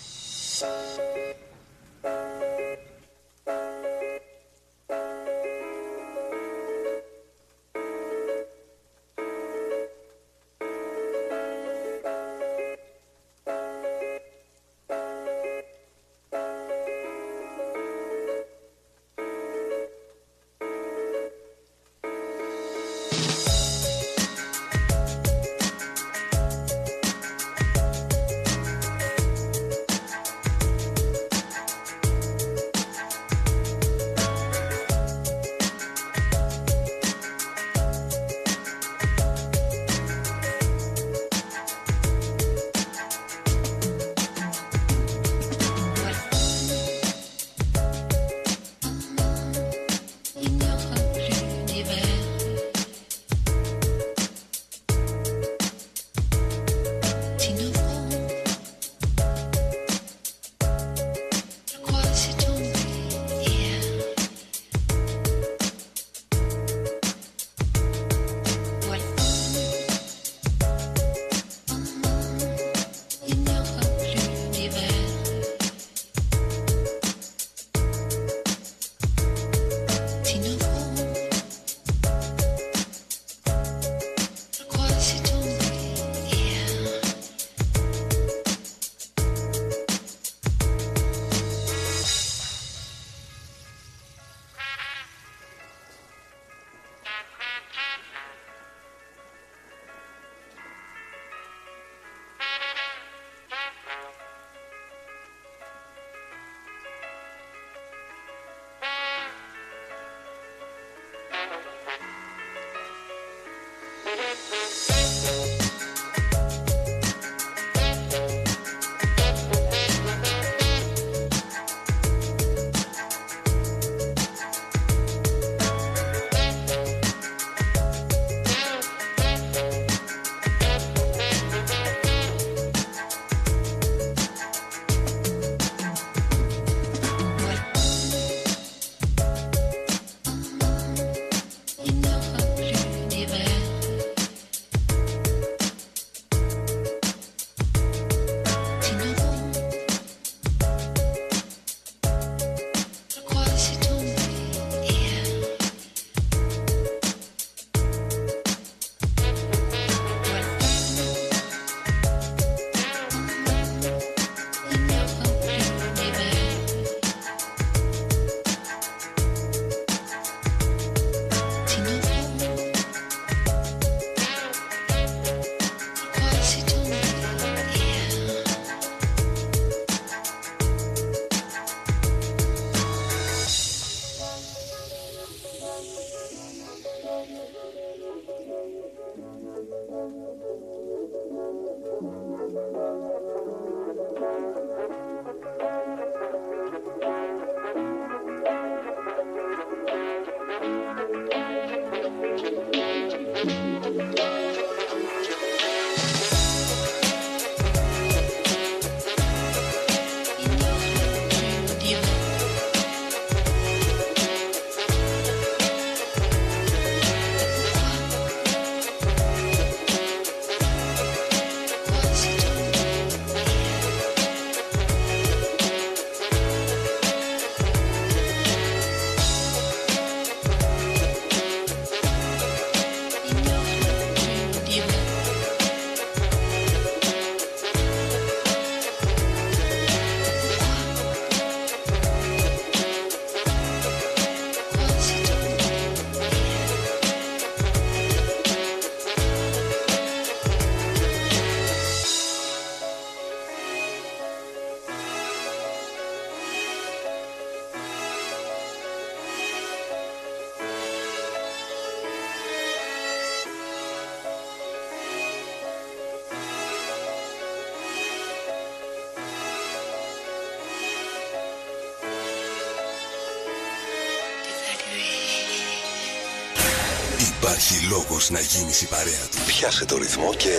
[277.59, 279.39] Υπάρχει λόγος να γίνεις η παρέα του.
[279.47, 280.55] Πιάσε το ρυθμό και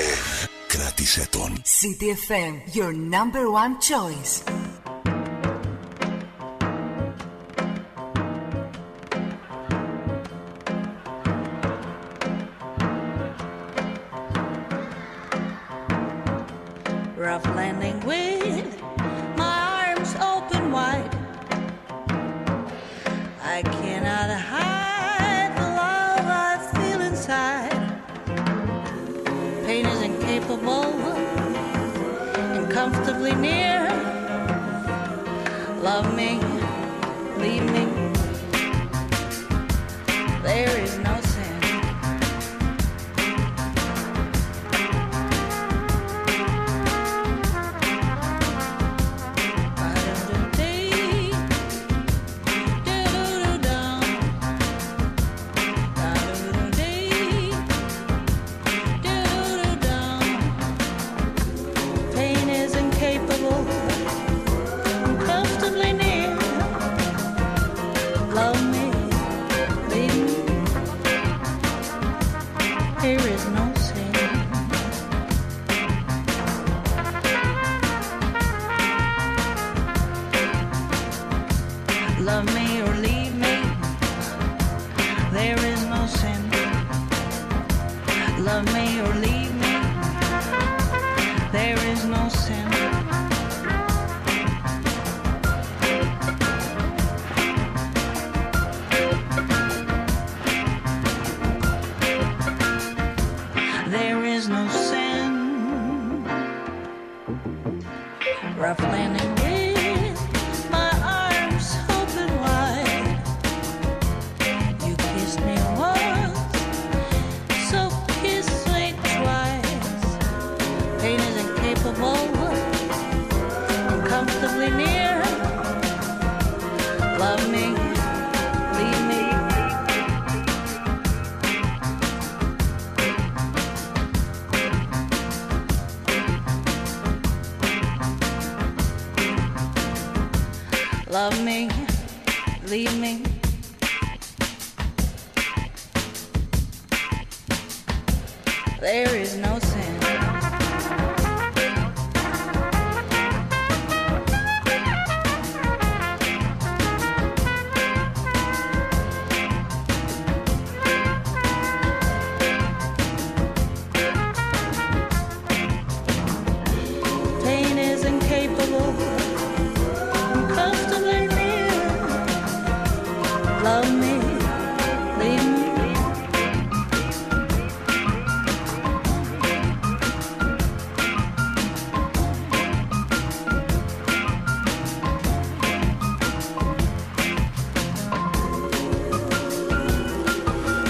[0.68, 1.62] κράτησε τον.
[1.62, 4.59] CTFM, your number one choice.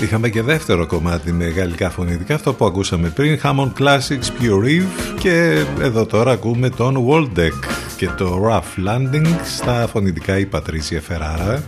[0.10, 5.18] Είχαμε και δεύτερο κομμάτι με γαλλικά φωνητικά, αυτό που ακούσαμε πριν, Hammond Classics Pure Eve
[5.20, 7.66] και εδώ τώρα ακούμε τον Waldeck
[7.98, 11.64] και το Rough Landing στα φωνητικά η Πατρίσια Φεράρα.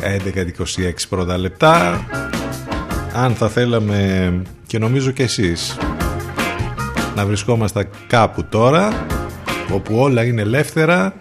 [0.00, 2.06] 11-26 πρώτα λεπτά.
[3.14, 4.32] Αν θα θέλαμε
[4.66, 5.78] και νομίζω και εσείς
[7.16, 9.06] να βρισκόμαστε κάπου τώρα
[9.72, 11.14] όπου όλα είναι ελεύθερα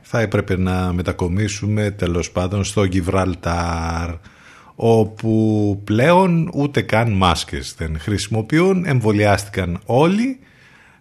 [0.00, 4.10] θα έπρεπε να μετακομίσουμε τέλος πάντων στο Γιβραλτάρ
[4.82, 10.38] όπου πλέον ούτε καν μάσκες δεν χρησιμοποιούν, εμβολιάστηκαν όλοι.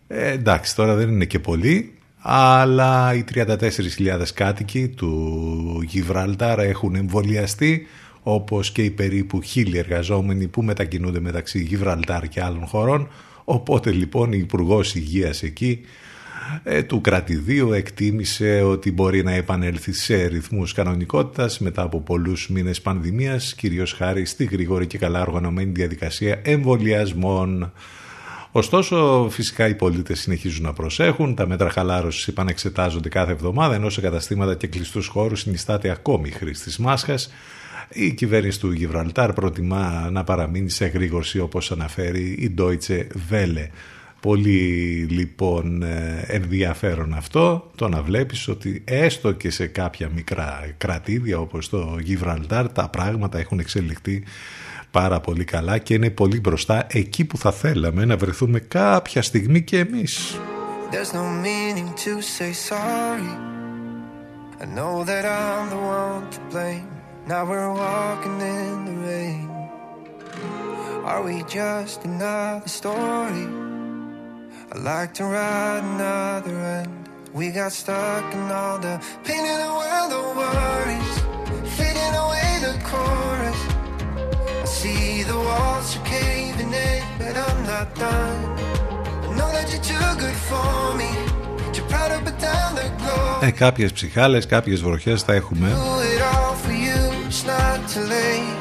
[0.08, 7.88] Ε, εντάξει, τώρα δεν είναι και πολλοί, αλλά οι 34.000 κάτοικοι του Γιβραλτάρ έχουν εμβολιαστεί,
[8.24, 13.08] όπως και οι περίπου χίλιοι εργαζόμενοι που μετακινούνται μεταξύ Γιβραλτάρ και άλλων χωρών.
[13.44, 15.88] Οπότε λοιπόν η υπουργός Υγείας εκεί ε,
[16.88, 23.54] του κρατηδίου εκτίμησε ότι μπορεί να επανέλθει σε ρυθμούς κανονικότητας μετά από πολλούς μήνες πανδημίας,
[23.54, 27.72] κυρίως χάρη στη γρήγορη και καλά οργανωμένη διαδικασία εμβολιασμών.
[28.52, 31.36] Ωστόσο, φυσικά οι πολίτες συνεχίζουν να προσέχουν.
[31.36, 36.32] Τα μέτρα χαλάρωσης επανεξετάζονται κάθε εβδομάδα, ενώ σε καταστήματα και κλειστούς χώρους συνιστάται ακόμη η
[36.32, 37.16] χρήση της μάσχα.
[37.90, 43.68] Η κυβέρνηση του Γιβραλτάρ προτιμά να παραμείνει σε γρήγορση όπως αναφέρει η Deutsche Welle.
[44.20, 51.40] Πολύ λοιπόν ε, ενδιαφέρον αυτό το να βλέπεις ότι έστω και σε κάποια μικρά κρατήδια
[51.40, 54.24] όπως το Γιβραλτάρ τα πράγματα έχουν εξελιχθεί
[54.92, 59.62] πάρα πολύ καλά και είναι πολύ μπροστά εκεί που θα θέλαμε να βρεθούμε κάποια στιγμή
[59.62, 60.40] και εμείς.
[60.92, 63.34] There's no meaning to say sorry.
[64.62, 66.90] I know that I'm the one to blame.
[67.28, 69.48] Now we're walking in the rain.
[71.06, 73.48] Are we just another story?
[74.73, 77.09] I like to write another end.
[77.33, 78.95] We got stuck in all the
[79.25, 81.13] pain in the world of worries,
[81.77, 83.61] fading away the chorus.
[84.63, 88.41] I see the walls are caving in, but I'm not done.
[89.27, 91.11] I know that you're too good for me.
[91.75, 93.47] You're proud to put down the glory.
[93.47, 95.69] Ε, κάποιες ψυχάλες, κάποιες βροχές θα έχουμε.
[95.69, 98.57] Do it all for you, it's not too late.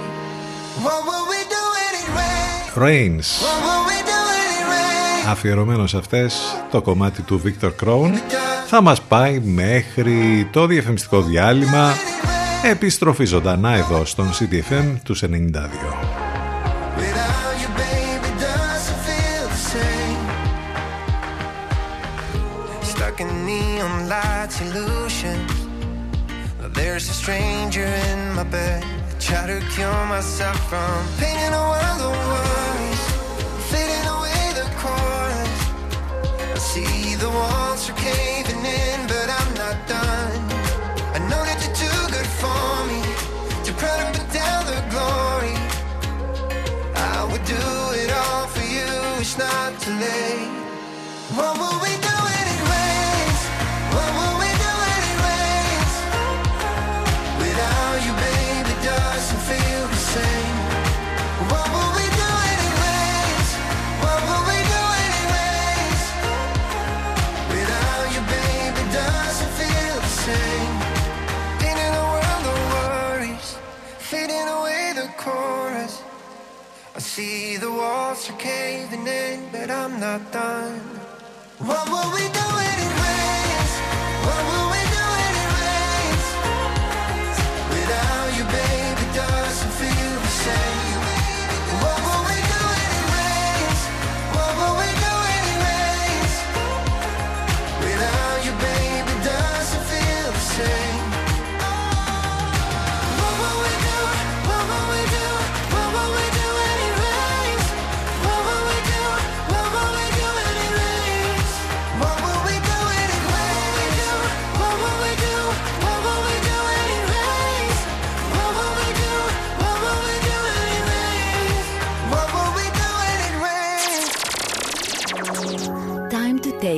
[0.86, 2.78] What will we do when it rains?
[2.88, 3.28] Rains.
[3.46, 4.27] What will we do
[5.31, 6.37] αφιερωμένο σε αυτές
[6.71, 8.11] το κομμάτι του Victor Crown
[8.67, 11.93] θα μας πάει μέχρι το διαφημιστικό διάλειμμα
[12.65, 15.29] επιστροφή ζωντανά εδώ στον CDFM τους 92.
[26.81, 28.83] There's a stranger in my bed.
[29.27, 32.17] Try to kill myself from painting a world of
[36.61, 40.43] see the walls are caving in, but I'm not done.
[41.15, 43.01] I know that you're too good for me,
[43.65, 45.55] too proud to put down the glory.
[46.97, 47.65] I would do
[48.03, 48.91] it all for you,
[49.21, 51.68] it's not too late.
[75.29, 76.03] chorus.
[76.97, 80.81] I see the walls are caving in, but I'm not done.
[81.69, 83.73] What will we do when it rains?
[84.27, 84.88] What will we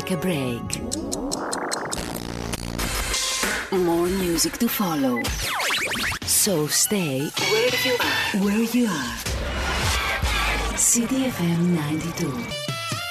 [0.01, 0.19] take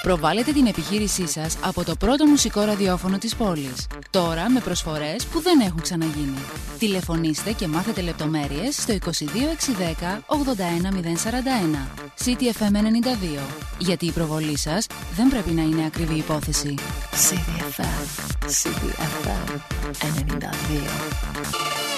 [0.01, 3.87] Προβάλετε την επιχείρησή σας από το πρώτο μουσικό ραδιόφωνο της πόλης.
[4.09, 6.43] Τώρα με προσφορές που δεν έχουν ξαναγίνει.
[6.79, 11.87] Τηλεφωνήστε και μάθετε λεπτομέρειες στο 22610 81041.
[12.25, 16.75] CTFM 92 γιατί η προβολή σας δεν πρέπει να είναι ακριβή υπόθεση.
[17.11, 18.05] CDFM,
[18.45, 19.59] CDFM
[21.85, 21.88] 92.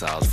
[0.00, 0.25] that's all.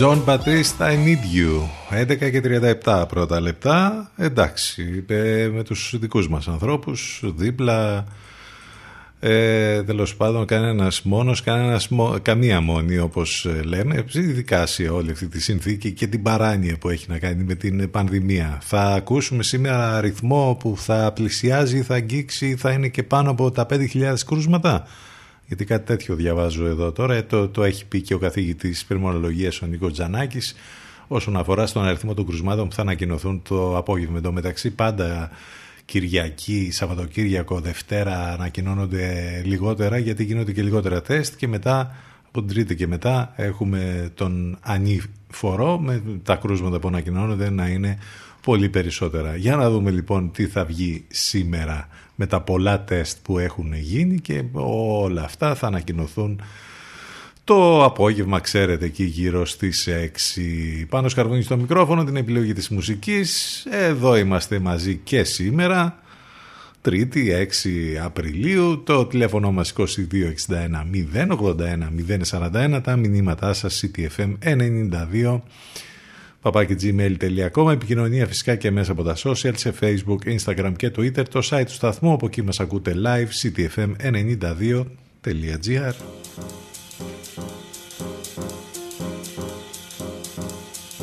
[0.00, 1.68] John Baptiste, I need you.
[1.90, 2.40] 11 και
[2.84, 4.10] 37 πρώτα λεπτά.
[4.16, 8.04] Εντάξει, ε, με τους δικούς μας ανθρώπους δίπλα.
[9.20, 11.42] Ε, Τέλος πάντων, κανένας μόνος,
[12.22, 17.06] καμία μόνη, όπως λέμε, ειδικά σε όλη αυτή τη συνθήκη και την παράνοια που έχει
[17.08, 18.58] να κάνει με την πανδημία.
[18.62, 23.66] Θα ακούσουμε σήμερα αριθμό που θα πλησιάζει, θα αγγίξει, θα είναι και πάνω από τα
[23.70, 24.86] 5.000 κρούσματα
[25.46, 29.62] γιατί κάτι τέτοιο διαβάζω εδώ τώρα, ε, το, το έχει πει και ο καθηγητής πυρμονολογίας
[29.62, 30.54] ο Νίκος Τζανάκης
[31.08, 34.20] όσον αφορά στον αριθμό των κρουσμάτων που θα ανακοινωθούν το απόγευμα.
[34.24, 35.30] Εν μεταξύ πάντα
[35.84, 41.96] Κυριακή, Σαββατοκύριακο, Δευτέρα ανακοινώνονται λιγότερα γιατί γίνονται και λιγότερα τεστ και μετά
[42.28, 47.98] από την Τρίτη και μετά έχουμε τον ανήφορο με τα κρούσματα που ανακοινώνονται να είναι
[48.42, 49.36] πολύ περισσότερα.
[49.36, 54.18] Για να δούμε λοιπόν τι θα βγει σήμερα με τα πολλά τεστ που έχουν γίνει
[54.18, 56.40] και όλα αυτά θα ανακοινωθούν
[57.44, 63.62] το απόγευμα ξέρετε εκεί γύρω στις 6 πάνω σκαρβούνι στο μικρόφωνο την επιλογή της μουσικής.
[63.70, 65.98] Εδώ είμαστε μαζί και σήμερα
[66.80, 68.82] Τρίτη 6 Απριλίου.
[68.82, 69.84] Το τηλέφωνο μας 2261
[71.14, 75.40] 081 041 τα μηνύματά σας CTFM 92
[76.44, 81.64] papakigmail.com Επικοινωνία φυσικά και μέσα από τα social σε facebook, instagram και twitter το site
[81.66, 85.94] του σταθμού από εκεί μας ακούτε live ctfm92.gr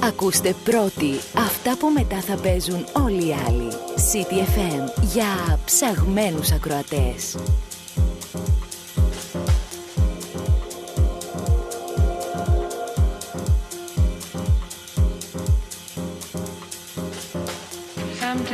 [0.04, 3.70] Ακούστε πρώτοι αυτά που μετά θα παίζουν όλοι οι άλλοι.
[3.96, 7.38] CTFM για ψαγμένους ακροατές.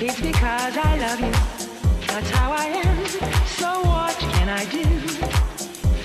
[0.00, 1.32] it's because I love you.
[2.06, 3.06] That's how I am.
[3.46, 4.84] So what can I do?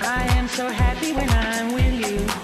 [0.01, 2.43] I am so happy when I'm with you.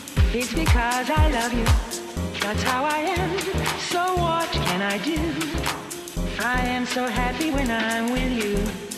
[0.33, 1.65] it's because I love you.
[2.39, 3.37] That's how I am.
[3.79, 5.19] So what can I do?
[6.39, 8.90] I am so happy when I'm with you.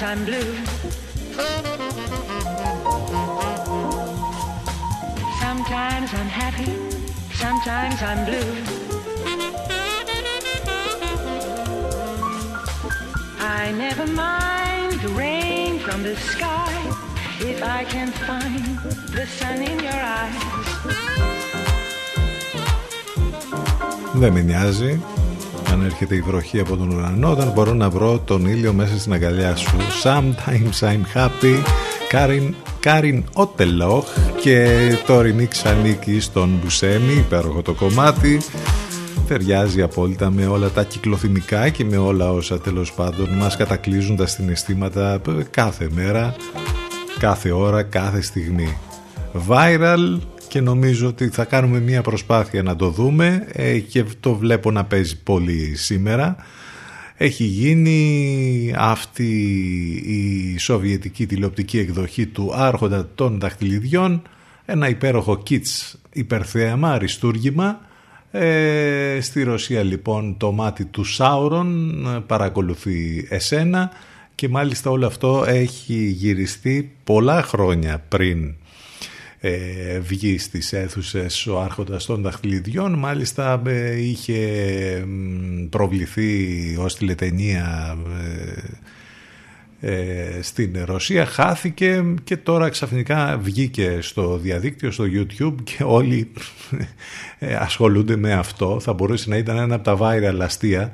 [0.00, 0.54] I'm blue.
[5.42, 6.72] Sometimes I'm happy.
[7.34, 8.52] Sometimes I'm blue.
[13.38, 16.74] I never mind the rain from the sky
[17.40, 18.78] if I can find
[19.18, 20.42] the sun in your eyes.
[24.14, 25.19] Δεν με νοιάζει αν
[26.01, 29.55] έρχεται η βροχή από τον ουρανό όταν μπορώ να βρω τον ήλιο μέσα στην αγκαλιά
[29.55, 29.75] σου.
[30.03, 31.63] Sometimes I'm happy.
[32.09, 34.05] Κάριν, Κάριν Ότελοχ
[34.41, 38.41] και το remix ανήκει στον Μπουσέμι, υπέροχο το κομμάτι.
[39.27, 44.25] Ταιριάζει απόλυτα με όλα τα κυκλοθυμικά και με όλα όσα τέλος πάντων μας κατακλύζουν τα
[44.25, 46.35] συναισθήματα κάθε μέρα,
[47.19, 48.77] κάθε ώρα, κάθε στιγμή.
[49.47, 50.19] Viral
[50.51, 54.85] και νομίζω ότι θα κάνουμε μια προσπάθεια να το δούμε ε, και το βλέπω να
[54.85, 56.35] παίζει πολύ σήμερα.
[57.17, 59.31] Έχει γίνει αυτή
[60.05, 64.21] η σοβιετική τηλεοπτική εκδοχή του Άρχοντα των Δαχτυλιδιών.
[64.65, 67.79] Ένα υπέροχο kits υπερθέαμα, αριστούργημα.
[68.31, 73.91] Ε, στη Ρωσία λοιπόν το μάτι του Σάουρον παρακολουθεί εσένα.
[74.35, 78.55] Και μάλιστα όλο αυτό έχει γυριστεί πολλά χρόνια πριν
[79.43, 82.99] ε, βγει στις αίθουσες ο άρχοντας των δαχτυλιδιών.
[82.99, 84.37] Μάλιστα ε, είχε
[85.07, 87.97] μ, προβληθεί ως τηλετενία
[89.79, 91.25] ε, ε, στην Ρωσία.
[91.25, 96.31] Χάθηκε και τώρα ξαφνικά βγήκε στο διαδίκτυο, στο YouTube και όλοι
[97.39, 98.79] ε, ασχολούνται με αυτό.
[98.79, 100.93] Θα μπορούσε να ήταν ένα από τα viral αστεία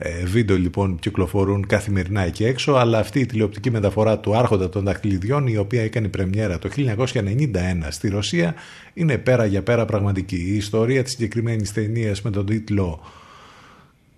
[0.00, 4.84] ε, βίντεο λοιπόν κυκλοφορούν καθημερινά εκεί έξω, αλλά αυτή η τηλεοπτική μεταφορά του Άρχοντα των
[4.84, 7.54] Δαχτυλιδιών, η οποία έκανε πρεμιέρα το 1991
[7.88, 8.54] στη Ρωσία,
[8.94, 10.36] είναι πέρα για πέρα πραγματική.
[10.36, 13.00] Η ιστορία της συγκεκριμένης ταινίας με τον τίτλο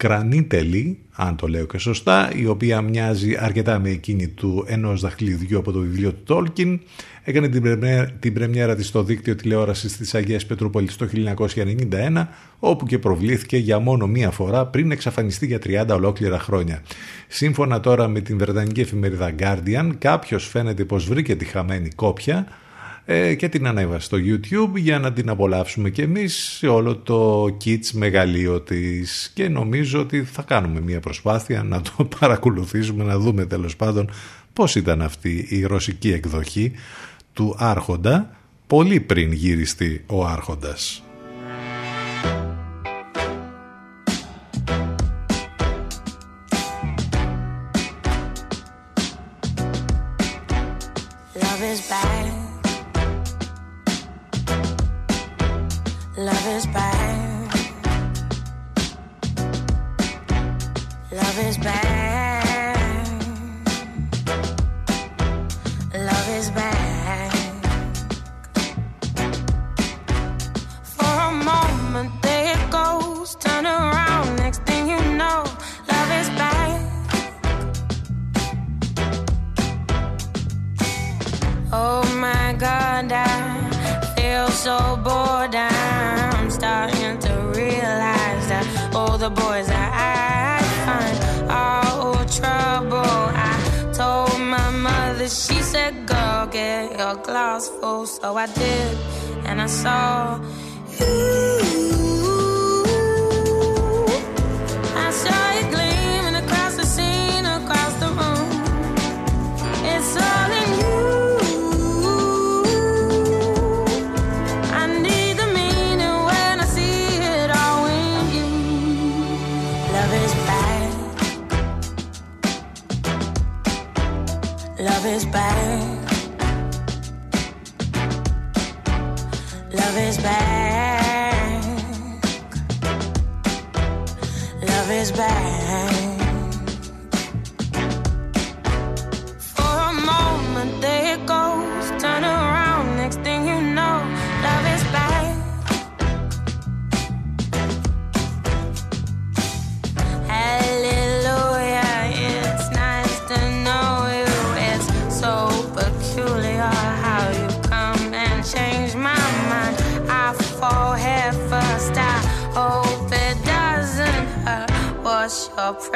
[0.00, 5.58] Κρανίτελη, αν το λέω και σωστά, η οποία μοιάζει αρκετά με εκείνη του ενός δαχτυλιδιού
[5.58, 6.80] από το βιβλίο του Τόλκιν,
[7.24, 12.28] έκανε την πρεμιέρα, την πρεμιέρα της στο δίκτυο τηλεόρασης της Αγίας Πετρούπολης το 1991,
[12.58, 16.82] όπου και προβλήθηκε για μόνο μία φορά πριν εξαφανιστεί για 30 ολόκληρα χρόνια.
[17.28, 22.46] Σύμφωνα τώρα με την Βρετανική εφημερίδα Guardian, κάποιος φαίνεται πως βρήκε τη χαμένη κόπια,
[23.04, 27.44] ε, και την ανέβασε στο YouTube για να την απολαύσουμε και εμείς σε όλο το
[27.44, 33.44] kits μεγαλείο της και νομίζω ότι θα κάνουμε μια προσπάθεια να το παρακολουθήσουμε να δούμε
[33.44, 34.10] τέλος πάντων
[34.52, 36.72] πώς ήταν αυτή η ρωσική εκδοχή
[37.32, 38.36] του Άρχοντα
[38.66, 41.02] πολύ πριν γυριστεί ο Άρχοντας.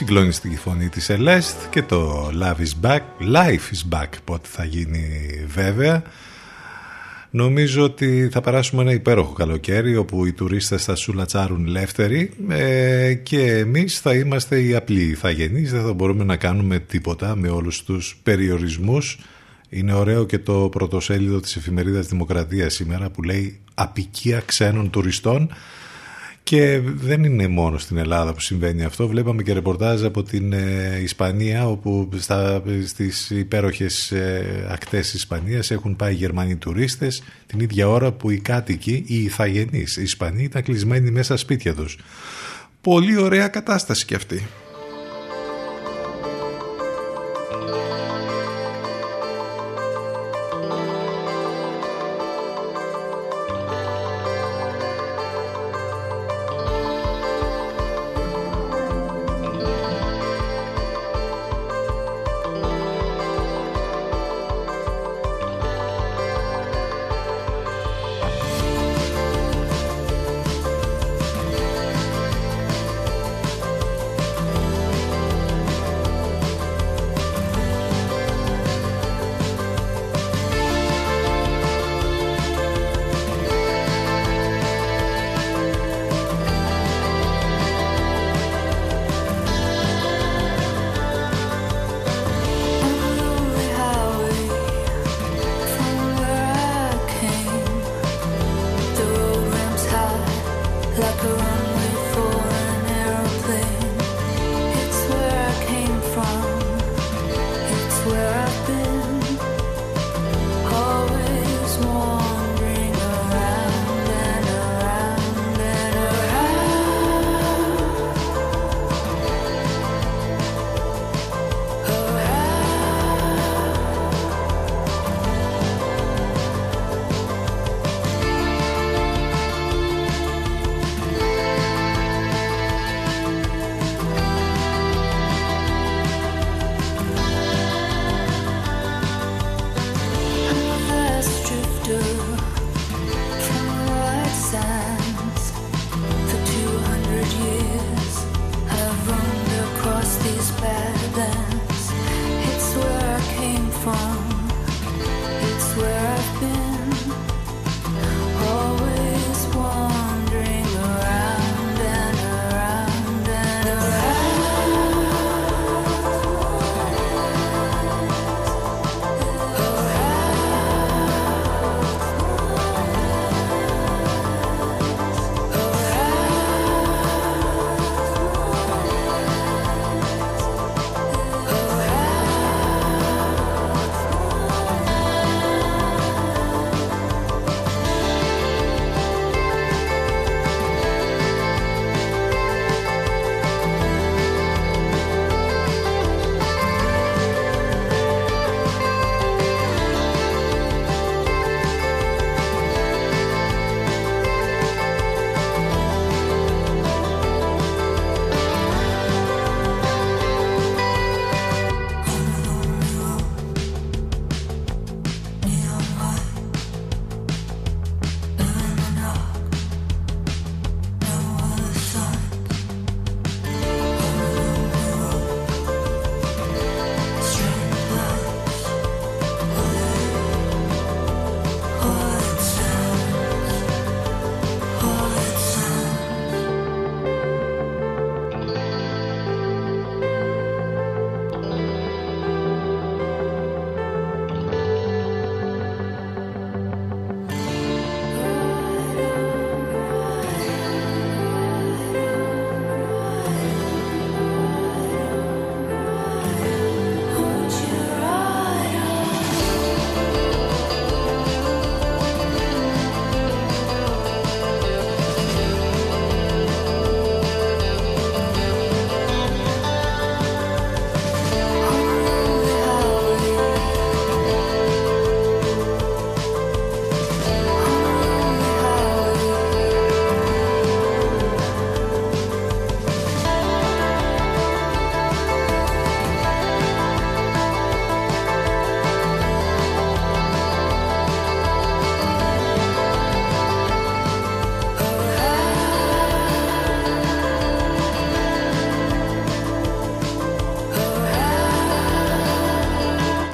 [0.00, 3.00] Συγκλονιστική φωνή της Ελέστ και το Love is Back,
[3.34, 5.08] Life is Back πότε θα γίνει
[5.46, 6.02] βέβαια.
[7.30, 13.56] Νομίζω ότι θα περάσουμε ένα υπέροχο καλοκαίρι όπου οι τουρίστες θα σουλατσάρουν ελεύθεροι ε, και
[13.56, 18.20] εμείς θα είμαστε οι απλοί ηθαγενείς, δεν θα μπορούμε να κάνουμε τίποτα με όλους τους
[18.22, 19.18] περιορισμούς.
[19.68, 25.50] Είναι ωραίο και το πρωτοσέλιδο της εφημερίδας Δημοκρατίας σήμερα που λέει «Απικία ξένων τουριστών»
[26.50, 29.08] Και δεν είναι μόνο στην Ελλάδα που συμβαίνει αυτό.
[29.08, 35.70] Βλέπαμε και ρεπορτάζ από την ε, Ισπανία όπου στα, στις υπέροχες ε, ακτές της Ισπανίας
[35.70, 40.62] έχουν πάει Γερμανοί τουρίστες την ίδια ώρα που οι κάτοικοι, οι ηθαγενείς, οι Ισπανοί ήταν
[40.62, 41.98] κλεισμένοι μέσα σπίτια τους.
[42.80, 44.46] Πολύ ωραία κατάσταση και αυτή.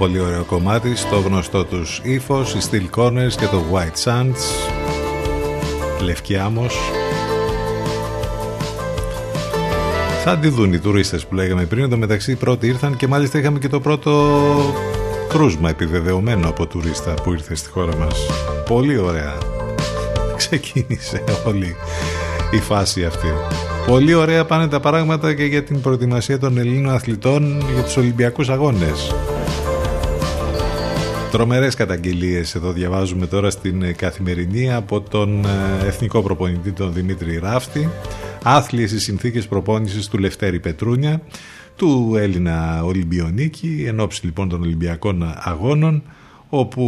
[0.06, 4.70] Πολύ ωραίο κομμάτι στο γνωστό τους ύφος, οι Steel Corners και το White Sands.
[6.02, 6.76] Λευκή άμμος.
[10.24, 11.82] Θα αντιδούν οι τουρίστες που λέγαμε πριν.
[11.82, 14.40] Εν τω μεταξύ οι πρώτοι ήρθαν και μάλιστα είχαμε και το πρώτο
[15.28, 18.26] κρούσμα επιβεβαιωμένο από τουρίστα που ήρθε στη χώρα μας.
[18.68, 19.34] Πολύ ωραία.
[20.36, 21.76] Ξεκίνησε όλη
[22.50, 23.28] η φάση αυτή.
[23.86, 28.48] Πολύ ωραία πάνε τα πράγματα και για την προετοιμασία των Ελλήνων αθλητών για τους Ολυμπιακούς
[28.48, 29.14] Αγώνες.
[31.36, 37.88] Τρομερές καταγγελίες εδώ διαβάζουμε τώρα στην καθημερινή από τον ε, εθνικό προπονητή τον Δημήτρη Ράφτη
[38.42, 41.22] άθλιες οι συνθήκες προπόνησης του Λευτέρη Πετρούνια
[41.76, 46.02] του Έλληνα Ολυμπιονίκη εν ώψη λοιπόν των Ολυμπιακών Αγώνων
[46.48, 46.82] όπου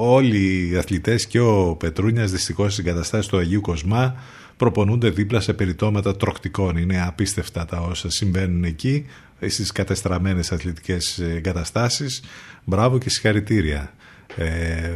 [0.00, 4.14] όλοι οι αθλητές και ο Πετρούνιας δυστυχώς στις εγκαταστάσεις του Αγίου Κοσμά
[4.56, 6.76] προπονούνται δίπλα σε περιτώματα τροκτικών.
[6.76, 9.06] Είναι απίστευτα τα όσα συμβαίνουν εκεί
[9.48, 12.22] στις κατεστραμμένες αθλητικές εγκαταστάσεις.
[12.64, 13.92] Μπράβο και συγχαρητήρια
[14.36, 14.90] ε,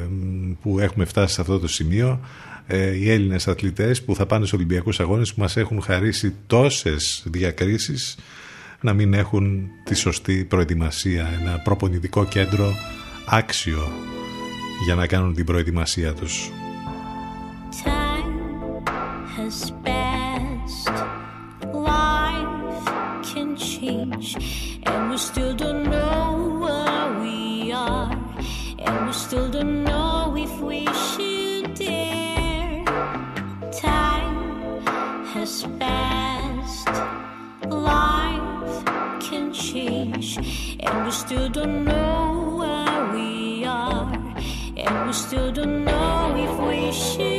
[0.62, 2.20] που έχουμε φτάσει σε αυτό το σημείο.
[2.66, 7.23] Ε, οι Έλληνες αθλητές που θα πάνε στους Ολυμπιακούς Αγώνες που μας έχουν χαρίσει τόσες
[7.27, 8.16] διακρίσεις
[8.81, 12.73] να μην έχουν τη σωστή προετοιμασία, ένα προπονητικό κέντρο
[13.27, 13.93] άξιο
[14.85, 16.51] για να κάνουν την προετοιμασία τους.
[19.36, 19.95] has
[23.97, 24.36] change,
[24.85, 28.10] and we still don't know where we are,
[28.78, 32.85] and we still don't know if we should dare.
[33.73, 34.81] Time
[35.32, 36.89] has passed.
[37.68, 38.85] Life
[39.20, 40.39] can change,
[40.81, 44.12] and we still don't know where we are,
[44.77, 47.35] and we still don't know if we should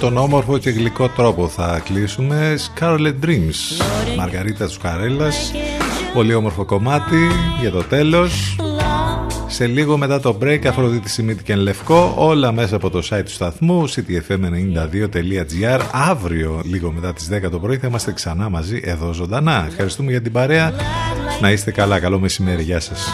[0.00, 2.54] τον όμορφο και γλυκό τρόπο θα κλείσουμε.
[2.74, 3.84] Scarlet Dreams
[4.16, 5.52] Μαργαρίτα Τσουκαρέλας
[6.14, 7.16] Πολύ όμορφο κομμάτι
[7.60, 8.56] για το τέλος.
[9.46, 13.30] Σε λίγο μετά το break Αφροδίτη Σιμίτη και Λευκό Όλα μέσα από το site του
[13.30, 19.64] σταθμού ctfm92.gr Αύριο λίγο μετά τις 10 το πρωί Θα είμαστε ξανά μαζί εδώ ζωντανά.
[19.68, 20.72] Ευχαριστούμε για την παρέα.
[21.40, 23.08] Να είστε καλά, καλό μεσημέρι, γεια σας